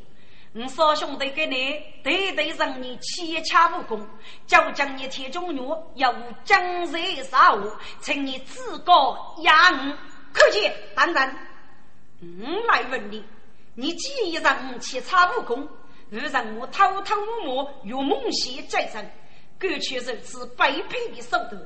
[0.55, 4.07] 我少兄弟给你对对让你切洽武功，
[4.47, 9.97] 就将你铁中原要江水杀我，请你自告压我。
[10.33, 11.35] 可见，当然，
[12.21, 13.25] 我来问你，
[13.75, 15.67] 你既然切差武功，
[16.13, 19.11] 又让我偷偷摸摸用梦邪在身，
[19.59, 21.59] 过去如此卑鄙的手段，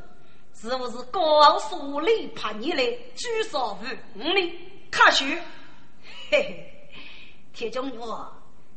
[0.54, 2.84] 是不是高傲所立怕你来
[3.16, 3.76] 举手
[4.14, 4.58] 无呢？
[4.88, 5.36] 可许，
[6.30, 6.90] 嘿嘿，
[7.52, 8.00] 铁中原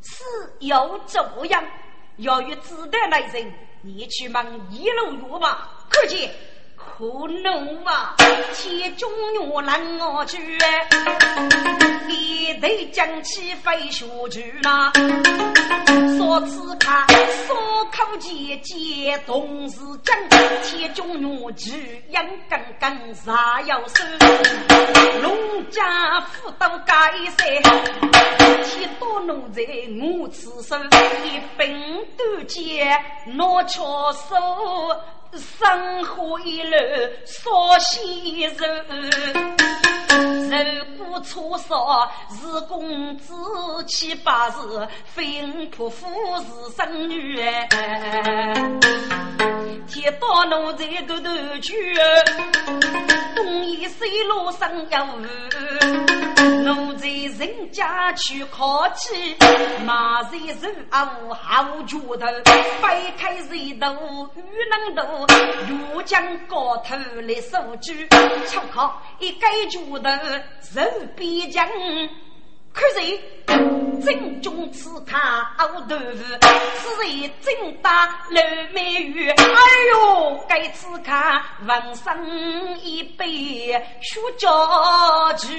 [0.02, 0.24] 是
[0.62, 1.64] 要这样，
[2.18, 3.54] 要与子弹来人，
[3.84, 5.86] 你去忙一路路吧。
[5.88, 6.32] 可见。
[6.98, 7.06] 可
[7.44, 8.16] 能啊，
[8.54, 10.38] 铁中原难我去，
[12.10, 14.92] 一头将起飞雪去呐。
[16.18, 17.08] 说此卡，
[17.48, 20.30] 说口结结同是真，
[20.64, 24.04] 铁中原巨阳刚刚啥要收？
[25.22, 26.94] 农家妇都该
[27.38, 27.62] 塞，
[28.64, 29.64] 铁多奴在
[30.02, 30.76] 我此手，
[31.24, 32.90] 一柄断剑
[33.26, 34.36] 拿巧手。
[35.38, 36.76] 生活一路
[37.26, 38.66] 少些肉，
[40.10, 43.34] 如果错少是公子
[43.88, 44.58] 七八十，
[45.06, 45.44] 非
[45.76, 46.08] 仆妇
[46.38, 47.40] 是生女。
[49.88, 51.30] 天到奴才都都
[51.60, 51.96] 去，
[53.36, 55.06] 东一西路上要
[56.64, 57.08] 奴才
[57.40, 59.36] 人家去考起，
[59.86, 62.28] 马在手啊好脚头，
[62.82, 63.50] 掰开石
[63.80, 65.26] 头遇能头。
[65.68, 66.96] 如将高头
[67.28, 67.94] 来收住，
[68.48, 70.10] 出口一盖脚头，
[70.74, 70.82] 肉
[71.16, 71.68] 边将
[72.72, 73.20] 可是
[74.06, 76.24] 正中此卡熬豆腐，
[76.78, 78.42] 此人正打老
[78.74, 79.30] 美玉。
[79.30, 79.44] 哎
[79.92, 83.72] 呦，该此卡闻声一杯
[84.02, 84.48] 雪家
[85.34, 85.50] 酒，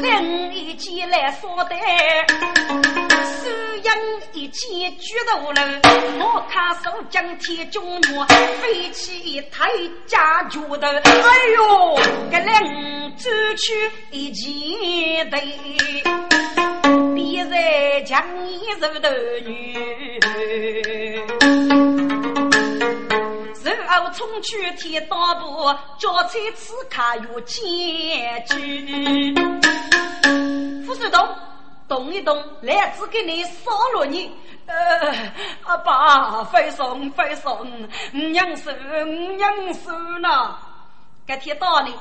[0.00, 0.22] 两
[0.54, 1.76] 一起来说的，
[4.32, 5.80] 一起举头了，
[6.18, 8.02] 我看手将铁中女
[8.60, 9.68] 飞起太
[10.06, 10.76] 家脚头。
[10.76, 11.98] 哎呦，
[12.30, 14.76] 这两走去一起。
[17.14, 19.08] 别在江一手头
[19.44, 20.20] 女，
[23.54, 27.64] 随后冲去天道部，交差此卡有千
[28.46, 29.34] 句。
[30.86, 31.18] 副手动，
[31.88, 34.32] 动一动，来只给你烧了你。
[34.66, 35.32] 呃，
[35.64, 38.70] 阿爸，非送非送，娘手
[39.36, 40.58] 娘手呢？
[41.26, 41.92] 该天到呢？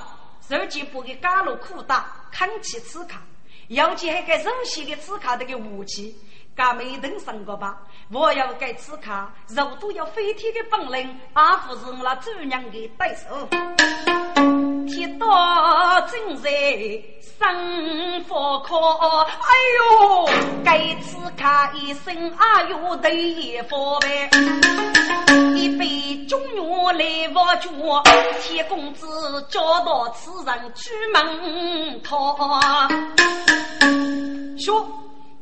[0.48, 2.02] 手机不给加入裤裆。
[2.32, 3.22] 看起刺卡，
[3.68, 6.18] 尤其还给熟悉的刺卡的个武器，
[6.56, 7.78] 敢没登上过吧？
[8.12, 13.47] 我要给此卡，肉都要飞天的本领，阿不是我主娘的对手。
[14.88, 16.51] 天道正在
[17.39, 18.78] 生火烤，
[19.24, 20.28] 哎呦，
[20.64, 24.30] 给此卡一声哎呦得一佛呗。
[25.56, 27.70] 一杯中药来我家，
[28.41, 29.08] 铁公子
[29.49, 32.38] 叫到此人出门讨。
[34.60, 34.86] 说，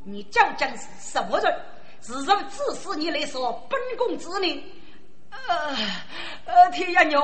[0.06, 1.54] 你究竟是什么人？
[2.02, 4.64] 是否指使你来说本公子呢？
[5.48, 5.76] 呃
[6.46, 7.22] 呃，天呀娘，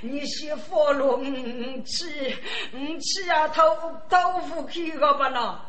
[0.00, 1.18] 你先放了我
[1.84, 2.36] 去，
[2.72, 3.62] 我去啊，豆
[4.08, 5.60] 豆腐去个吧呢？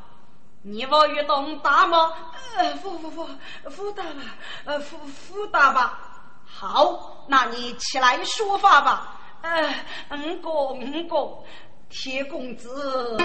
[0.64, 2.14] 你我运动大吗？
[2.58, 3.28] 呃，不不不，
[3.70, 4.22] 不大吧？
[4.66, 6.00] 呃，不不大吧？
[6.46, 9.20] 好，那你起来说话吧。
[9.42, 9.76] 呃，
[10.18, 11.44] 五个五个，
[11.90, 13.18] 铁公子，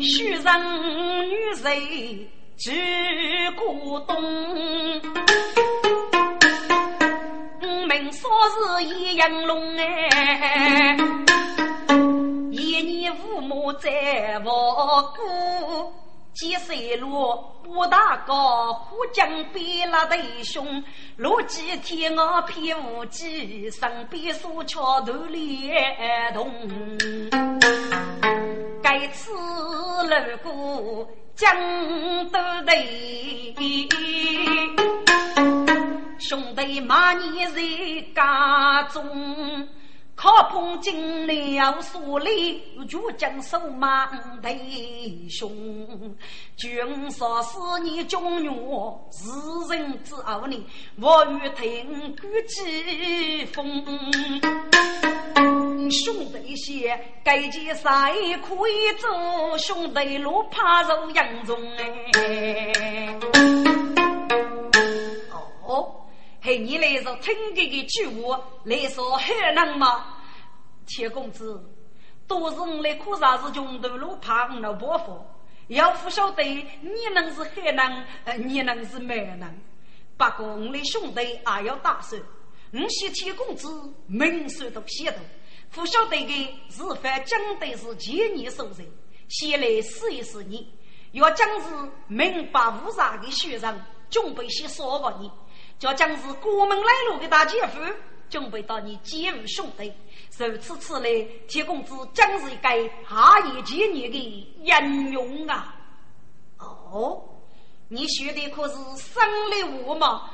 [0.00, 2.72] 许人女人知
[3.58, 4.16] 古东。
[7.88, 10.96] 明说是一阳龙哎，
[12.50, 15.92] 一年五亩在我过，
[16.32, 20.82] 几岁路不大高，虎将边拉弟兄，
[21.16, 26.50] 路几天我偏无计，身边所桥头连同，
[28.82, 31.06] 该次路过
[31.36, 31.54] 江
[32.30, 32.72] 都头。
[36.18, 37.60] 兄弟骂你在
[38.14, 39.04] 家中，
[40.16, 44.06] 靠碰进了所里，就将手骂
[44.40, 46.16] 弟兄。
[46.56, 48.52] 君说是你中原
[49.12, 50.66] 世人之傲呢，
[50.98, 53.84] 我欲听古疾风。
[55.90, 59.58] 兄弟些，该件啥可以做？
[59.58, 63.14] 兄弟路怕受杨中哎。
[65.62, 66.05] 哦。
[66.46, 70.22] 嘿，你来说听这个句话来说还能吗？
[70.86, 71.60] 铁公子，
[72.28, 75.26] 都是我来苦啥是穷途路怕我伯父，
[75.66, 78.06] 要不晓得你能是海南，
[78.44, 79.60] 你能是美人。
[80.16, 82.22] 不过我的兄弟也要打算，
[82.72, 83.68] 我是铁公子，
[84.06, 85.18] 名声都显大，
[85.72, 88.86] 不晓得的是否讲的是千年所人，
[89.28, 90.72] 先来试一试你，
[91.10, 93.76] 要讲是明白无啥的学生，
[94.08, 95.32] 准备些说给你。
[95.78, 97.80] 这将是国门来路的大姐夫，
[98.30, 99.92] 准备到你姐夫兄弟。
[100.38, 102.68] 如此此来，铁公子将是一个
[103.08, 105.74] 下一千年的英勇啊！
[106.58, 107.22] 哦，
[107.88, 110.30] 你学的可是生理物吗？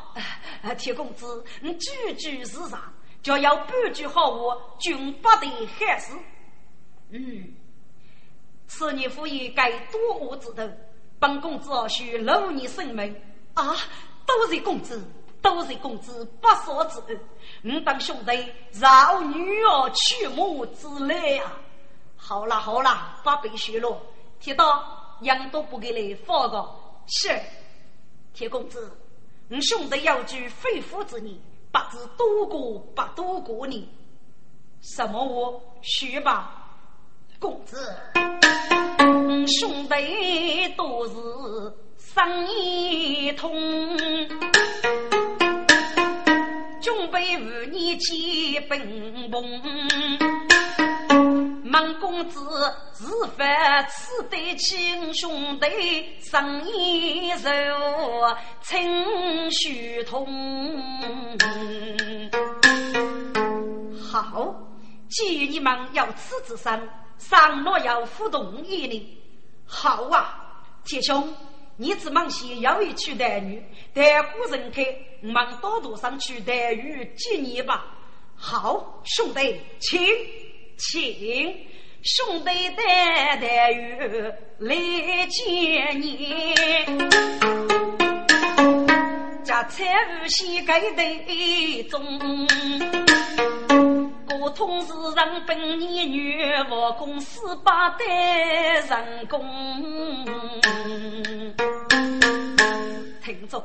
[0.78, 2.80] 铁公子，你句句是上，
[3.20, 6.16] 就要半句好话，均不得害死。
[7.10, 7.52] 嗯，
[8.68, 10.68] 此你夫爷该多我之头，
[11.18, 13.20] 本公子需留你生命
[13.54, 13.76] 啊！
[14.24, 15.04] 多谢公子。
[15.42, 17.20] 都是公子不说之恩，
[17.62, 18.32] 你当兄弟
[18.72, 21.52] 饶女儿娶母之类啊！
[22.16, 24.00] 好了好了，不必说了。
[24.38, 26.68] 铁道杨都不给你放个
[27.08, 27.28] 是，
[28.32, 28.96] 铁公子，
[29.48, 31.36] 你兄弟要举肺腑之言，
[31.72, 33.88] 不知多过不多过你。
[34.80, 36.70] 什么我说吧，
[37.40, 37.96] 公子，
[39.46, 43.52] 兄弟都是生意通。
[46.82, 48.76] 准备五年结本
[49.30, 49.60] 梦，
[51.62, 52.40] 孟公子
[52.92, 53.44] 是否
[53.88, 55.66] 此对亲兄弟
[56.20, 60.26] 生意柔，亲血同？
[64.10, 64.52] 好，
[65.08, 69.18] 既然你们有此之身，上若要互动一呢？
[69.66, 71.32] 好啊，铁兄，
[71.76, 73.62] 你只忙些要一娶待女，
[73.94, 74.84] 待古人开，
[75.22, 77.86] 忙到路上去待遇接你吧。
[78.36, 80.00] 好，兄弟，请
[80.76, 81.56] 请，
[82.02, 83.96] 兄弟带待遇
[84.58, 84.76] 来
[85.28, 86.44] 接你。
[89.42, 92.02] 家财务先给得中。
[94.30, 98.04] 我同时让本年女我公司八代
[98.80, 99.44] 人工，
[103.22, 103.62] 听着，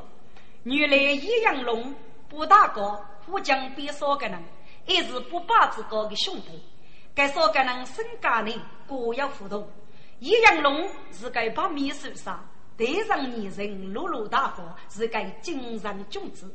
[0.64, 1.94] 原来一阳龙
[2.28, 4.42] 不大高，不讲比少个人，
[4.86, 6.62] 也是不把子高的兄弟。
[7.14, 8.52] 该少个人身家呢
[8.86, 9.68] 各有不同。
[10.18, 12.44] 一阳龙是该把秘书杀，
[12.76, 16.52] 对上女人落落大方，是该精神君子。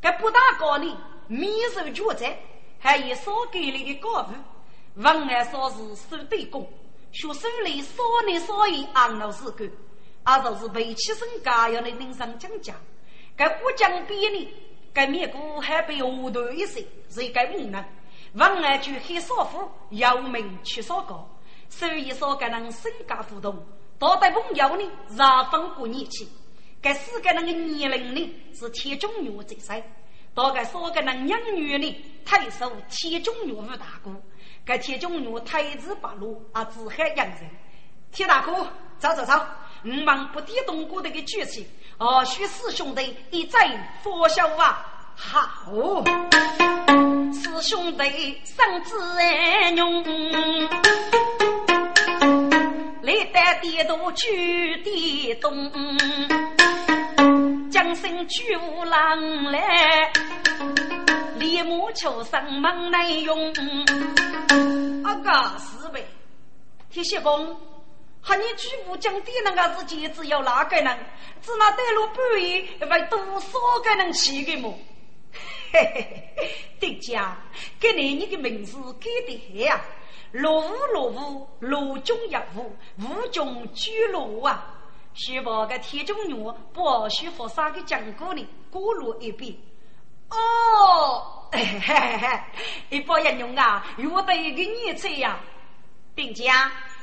[0.00, 2.38] 该不大高呢，秘书绝在。
[2.84, 4.32] 还有少给力的高富，
[4.96, 6.68] 文案说是手对工，
[7.12, 9.70] 学手里少年少爷昂老师干，
[10.24, 12.74] 而就是为起身家要的领上讲讲。
[13.36, 14.48] 该武将比呢，
[14.92, 17.84] 该面骨还被下断一些，是该无能。
[18.32, 21.30] 文案就很少富，要命缺少高，
[21.68, 23.64] 所以说该能身家互动，
[23.96, 26.28] 到底朋友呢，让分过年轻。
[26.80, 29.72] 该四个人的年龄呢，是铁中女最少。
[30.34, 34.10] 大概说个那养女呢，太守铁中女吴大哥，
[34.64, 37.50] 该铁中女太子八路啊，自海养人。
[38.10, 38.66] 铁大哥，
[38.98, 39.34] 走走走，
[39.84, 41.66] 我们不敌东哥的个举气，
[41.98, 45.70] 哦，许四兄弟一再佛笑啊，好，
[47.32, 50.02] 四兄弟生子恩用，
[53.02, 55.70] 历代帝都举地东。
[57.72, 60.12] 将身举无郎来，
[61.38, 63.50] 立马求生忙难用。
[65.02, 66.06] 阿哥四位，
[66.90, 67.58] 铁血公，
[68.20, 70.98] 和你举步将的那个是件只有哪个人？
[71.40, 74.78] 只那带路半夜为多少个人去的么？
[75.72, 76.06] 嘿嘿
[76.36, 77.34] 嘿，丁家，
[77.80, 79.80] 给你你的名字给的呀？
[80.32, 84.78] 落伍落伍，落中一伍，伍中居落啊！
[85.14, 86.34] 须把个铁中女
[86.72, 89.54] 不许佛杀的讲过呢，过路一遍。
[90.30, 92.40] 哦，嘿嘿嘿，
[92.88, 95.38] 一包人用啊，遇到一个女才呀，
[96.14, 96.50] 并且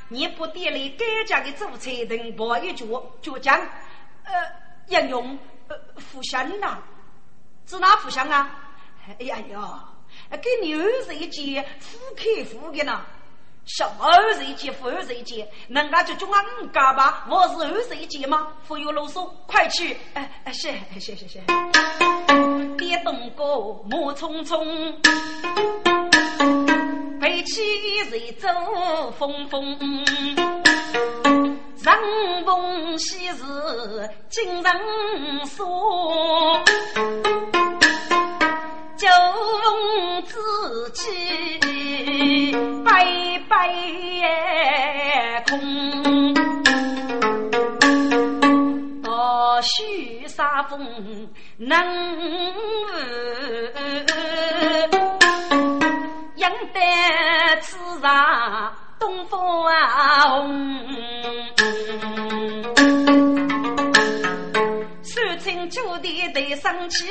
[0.07, 2.86] 你不点了该家的主菜，等包一脚
[3.22, 3.55] 就讲，
[4.24, 4.34] 呃，
[4.88, 5.38] 杨勇，
[5.68, 6.80] 呃，福相呐，
[7.68, 8.49] 是哪福相啊？
[9.20, 9.80] 哎呀哟，
[10.32, 12.24] 给你儿子一件富客
[12.60, 13.05] 户的呢。
[13.70, 18.47] 什么二十一节，负二十一节，人家就叫俺五嘎吧，我是二十一节吗？
[18.67, 19.95] 不用啰嗦，快去！
[20.15, 21.39] 哎哎，是，谢谢谢。
[22.80, 23.43] 电动歌
[23.88, 24.91] 马匆匆，
[27.20, 27.61] 背起
[28.17, 28.49] 一走
[29.20, 29.78] 风风，
[31.84, 35.70] 人逢喜事精神爽，
[39.00, 39.08] 酒
[40.28, 41.08] 逢知
[41.62, 42.52] 己
[42.84, 42.91] 杯。
[44.20, 44.28] 夜
[45.47, 45.56] 空，
[49.02, 51.72] 大雪沙风能
[56.36, 56.82] 养得
[57.62, 59.39] 此上东风
[60.28, 60.76] 红。
[65.60, 67.05] 三清九帝得生气，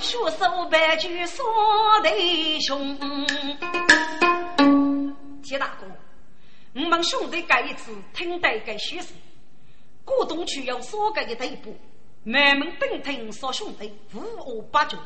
[0.00, 1.40] 血手白驹杀
[2.02, 2.98] 弟兄。
[5.40, 5.86] 铁大哥，
[6.74, 9.14] 我们兄弟这一次听得该虚实，
[10.04, 11.76] 过冬区有所改的队步，
[12.24, 14.98] 满门登听说兄弟无恶不作，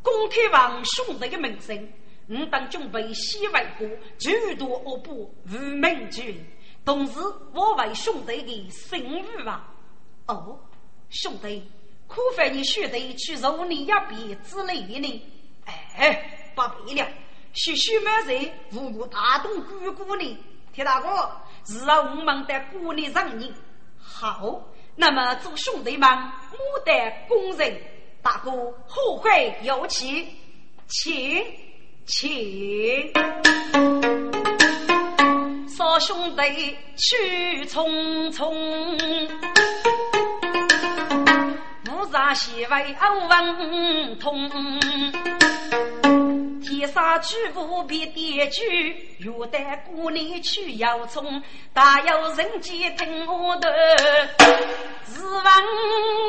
[0.00, 1.92] 公开王兄弟的名声，
[2.28, 3.86] 我当准备西外国
[4.18, 6.42] 诸多恶补无名军，
[6.86, 7.20] 同时
[7.52, 9.74] 我为兄弟的声誉啊！
[10.26, 10.58] 哦，
[11.10, 11.62] 兄弟，
[12.06, 15.22] 可否你兄弟去入你一边之类的呢？
[15.96, 17.06] 哎，不必了。
[17.52, 20.38] 许许满人无故大动姑姑呢？
[20.72, 21.30] 铁大哥，
[21.64, 23.52] 是啊，我们的姑娘让你
[23.98, 24.62] 好。
[24.94, 27.80] 那么祝兄弟们，莫得工人。
[28.22, 28.50] 大哥
[28.88, 30.26] 后会有期，
[30.88, 31.44] 请
[32.06, 33.12] 请。
[35.68, 38.52] 少兄弟去匆匆，
[41.96, 44.50] 无啥西为欧文通。
[46.60, 51.42] 天杀巨无必点举，若待姑娘去摇葱，
[51.72, 53.70] 大有人间听我的，
[55.06, 55.44] 日闻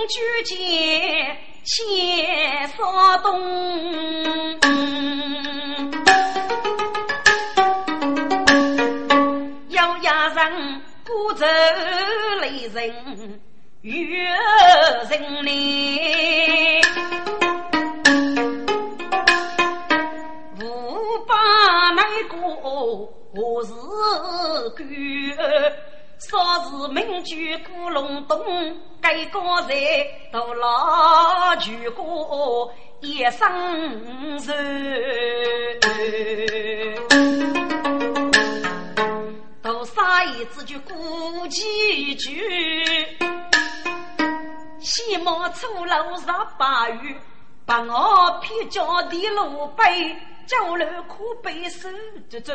[0.08, 3.38] 举剑千扫动，
[9.68, 10.82] 有压人。
[11.08, 11.46] 孤舟
[12.42, 13.40] 离人
[13.84, 13.96] 远
[15.10, 16.82] 人里，
[20.60, 20.66] 无
[21.28, 23.72] 把那个何时
[24.76, 24.84] 归？
[26.18, 28.44] 说是名句古龙洞，
[29.00, 29.76] 该高才
[30.34, 34.52] 都老举过一生愁。
[39.62, 42.42] 都杀一只句古几句，
[44.80, 47.16] 西门出楼上八月，
[47.66, 50.16] 把我撇脚的路背。
[50.48, 51.90] 酒楼可悲手
[52.30, 52.54] 足足，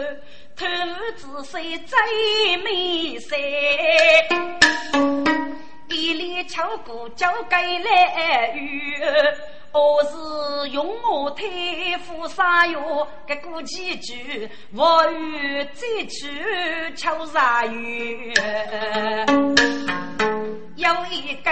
[0.56, 0.66] 偷
[1.14, 3.36] 子水最美色。
[5.90, 8.96] 一里巧姑交给来雨，
[9.72, 18.32] 我是用我推夫杀哟，个过几句，我与再去敲杀雨。
[20.76, 21.50] 有一个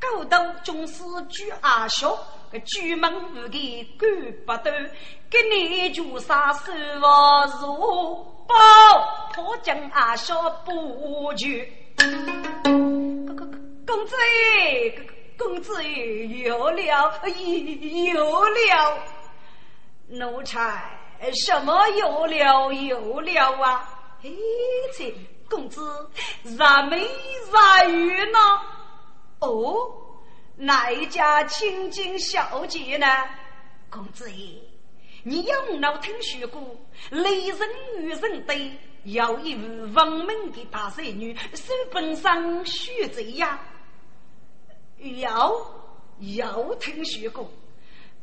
[0.00, 2.16] 狗头军师举阿兄。
[2.50, 4.10] 个举门无的管
[4.44, 4.72] 不到，
[5.30, 8.56] 给你就杀手王如宝，
[9.32, 11.72] 破将阿小不绝。
[11.96, 13.48] 公公
[13.86, 14.16] 公子，
[15.38, 18.98] 公子有了有了，
[20.08, 20.90] 奴才
[21.32, 23.88] 什么有了有了啊？
[24.24, 24.30] 哎，
[24.98, 25.14] 这
[25.48, 25.80] 公子
[26.58, 26.98] 咋没
[27.52, 28.38] 啥鱼呢？
[29.40, 29.96] 哦。
[30.56, 33.06] 哪一家千金小姐呢？
[33.88, 34.60] 公子爷，
[35.24, 36.76] 你有脑听说过
[37.10, 37.68] 雷人
[37.98, 38.70] 与人对，
[39.04, 43.58] 有一位闻名的大才女，手本上学贼呀？
[44.98, 45.66] 有，
[46.18, 47.50] 有听说过。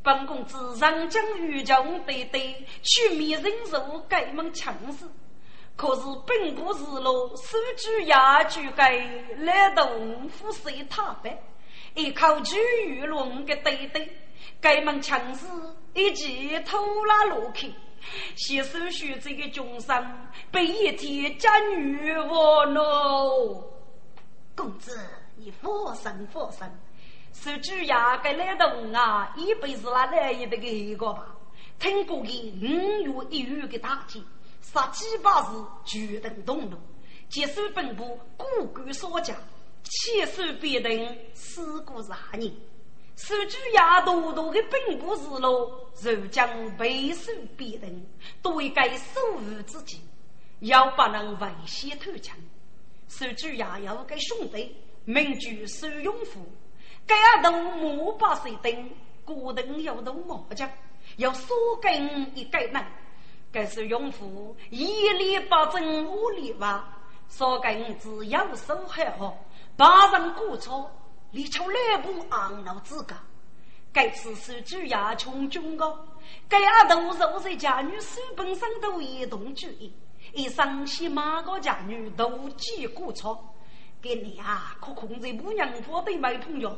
[0.03, 5.05] 本公子上将玉将对对，取名人寿改门强势，
[5.77, 8.97] 可是本国日落，手举牙举盖，
[9.37, 11.39] 来动夫谁他白？
[11.93, 12.57] 一口巨
[12.87, 14.11] 鱼龙的对对，
[14.59, 15.45] 该门强势
[15.93, 17.71] 一记拖拉落去，
[18.35, 23.63] 携手学这个终生被一天家女我喽。
[24.55, 24.99] 公子，
[25.35, 26.67] 你放心放心，
[27.33, 31.35] 手举牙该来动啊，一辈子那来也得个一个吧。
[31.77, 34.23] 听过的五月一月的大天，
[34.73, 36.77] 杀鸡把是决定动怒，
[37.29, 39.37] 接受本部骨干所讲。
[39.83, 42.51] 千手必定死过十年，
[43.15, 48.05] 手举牙多多的本部日落，如将背手必定，
[48.41, 50.01] 都应该守护自己，
[50.59, 52.35] 要不能危险偷枪。
[53.07, 56.45] 手举牙要给兄弟，名句手拥护，
[57.05, 58.89] 该阿斗莫把谁等，
[59.23, 60.69] 果等要动麻将，
[61.15, 62.85] 要锁根一盖难，
[63.51, 66.87] 该是勇夫一力保证五力哇，
[67.27, 69.37] 锁根只要手还好。
[69.75, 70.91] 大人过错，
[71.31, 73.15] 你出两步昂脑自家。
[73.93, 75.97] 该次是主要穷军高，
[76.47, 79.91] 该阿斗肉在家女手本上都一动主意，
[80.33, 83.53] 一伤心马个家女都记过错。
[83.99, 86.77] 给你啊，可控制不娘夫的买通用，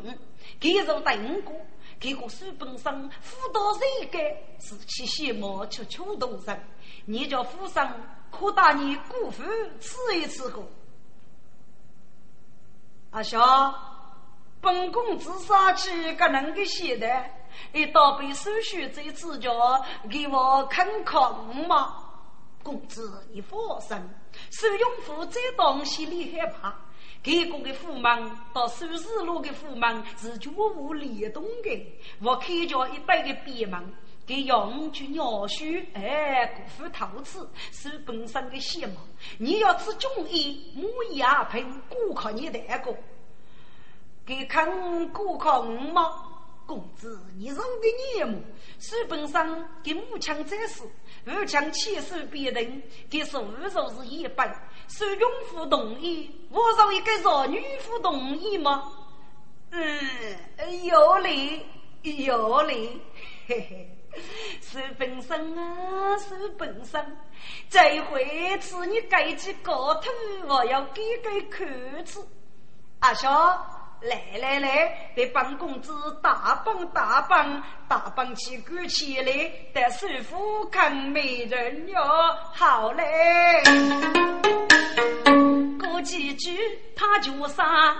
[0.59, 1.53] 给肉等过，
[1.99, 4.19] 给个书本上辅导这个
[4.59, 6.59] 是去羡慕去求动人，
[7.05, 7.93] 你叫夫上
[8.31, 9.43] 可打你姑父
[9.81, 10.65] 吃一次过。
[13.11, 13.41] 阿兄，
[14.61, 17.25] 本宫自杀去个能个写的，
[17.73, 21.21] 一到被手续再指教，给我看看
[21.67, 22.05] 嘛。
[22.61, 23.97] 公子，你放心，
[24.51, 26.75] 收永福这东西你害怕，
[27.21, 28.17] 给过的驸马
[28.53, 31.99] 到收日路的驸马是绝无联动的。
[32.21, 33.93] 我开着一带的边门，
[34.25, 38.95] 给养去鸟须，哎，辜负陶瓷，是本身的邪门。
[39.37, 42.95] 你要吃中医，木牙喷，顾客你得个。
[44.25, 46.25] 给看顾客五吗？
[46.65, 48.39] 公子，你认的眼目，
[48.79, 50.83] 是本上给母强在世，
[51.25, 54.55] 武强气势别人，给所有都是一般。
[54.89, 58.91] 是孕妇同意，我让一个弱女夫同意吗？
[59.71, 59.99] 嗯，
[60.83, 61.65] 有理
[62.01, 63.01] 有理，
[63.47, 63.95] 嘿嘿。
[64.59, 67.17] 是本身啊，是本身。
[67.69, 70.09] 这回子你盖起高头，
[70.47, 72.27] 我要给给看子。
[72.99, 73.78] 阿小。
[74.01, 75.93] 来来来，得帮公子
[76.23, 79.31] 大帮大帮，大帮起鼓起来，
[79.73, 82.01] 得师傅看美人哟，
[82.53, 83.03] 好嘞。
[85.77, 86.57] 过几句
[86.95, 87.93] 他就杀，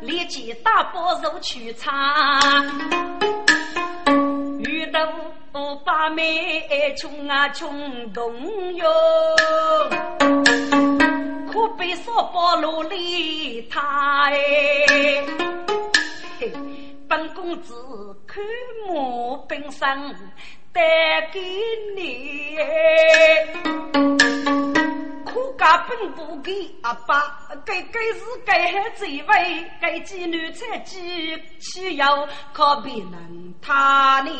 [0.00, 2.10] 立即大包肉去擦，
[4.58, 5.00] 遇到
[5.84, 8.84] 把妹穷啊穷动哟。
[11.52, 14.30] 可别说不努力，他！
[17.08, 17.74] 本公子
[18.26, 18.42] 看
[18.88, 20.14] 我本生。
[20.72, 21.40] 带给
[21.96, 22.56] 你。
[25.24, 26.52] 可家本不给
[26.82, 34.30] 阿爸，该该是该孩子为该妓女才记起要可别能他呢？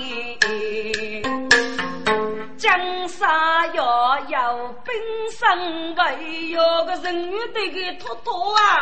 [2.57, 3.29] 江山
[3.75, 4.95] 要有本
[5.31, 8.81] 身，为有个人缘得给托托啊！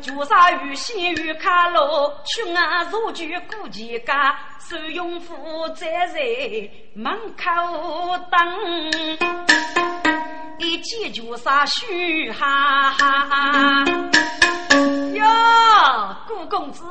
[0.00, 6.22] 就杀与仙与卡罗，去啊入局顾及家，受用夫在在
[6.94, 7.44] 门口
[8.30, 8.40] 等。
[10.58, 13.84] 一见就杀嘘哈哈！
[15.12, 15.24] 哟，
[16.26, 16.82] 顾公子，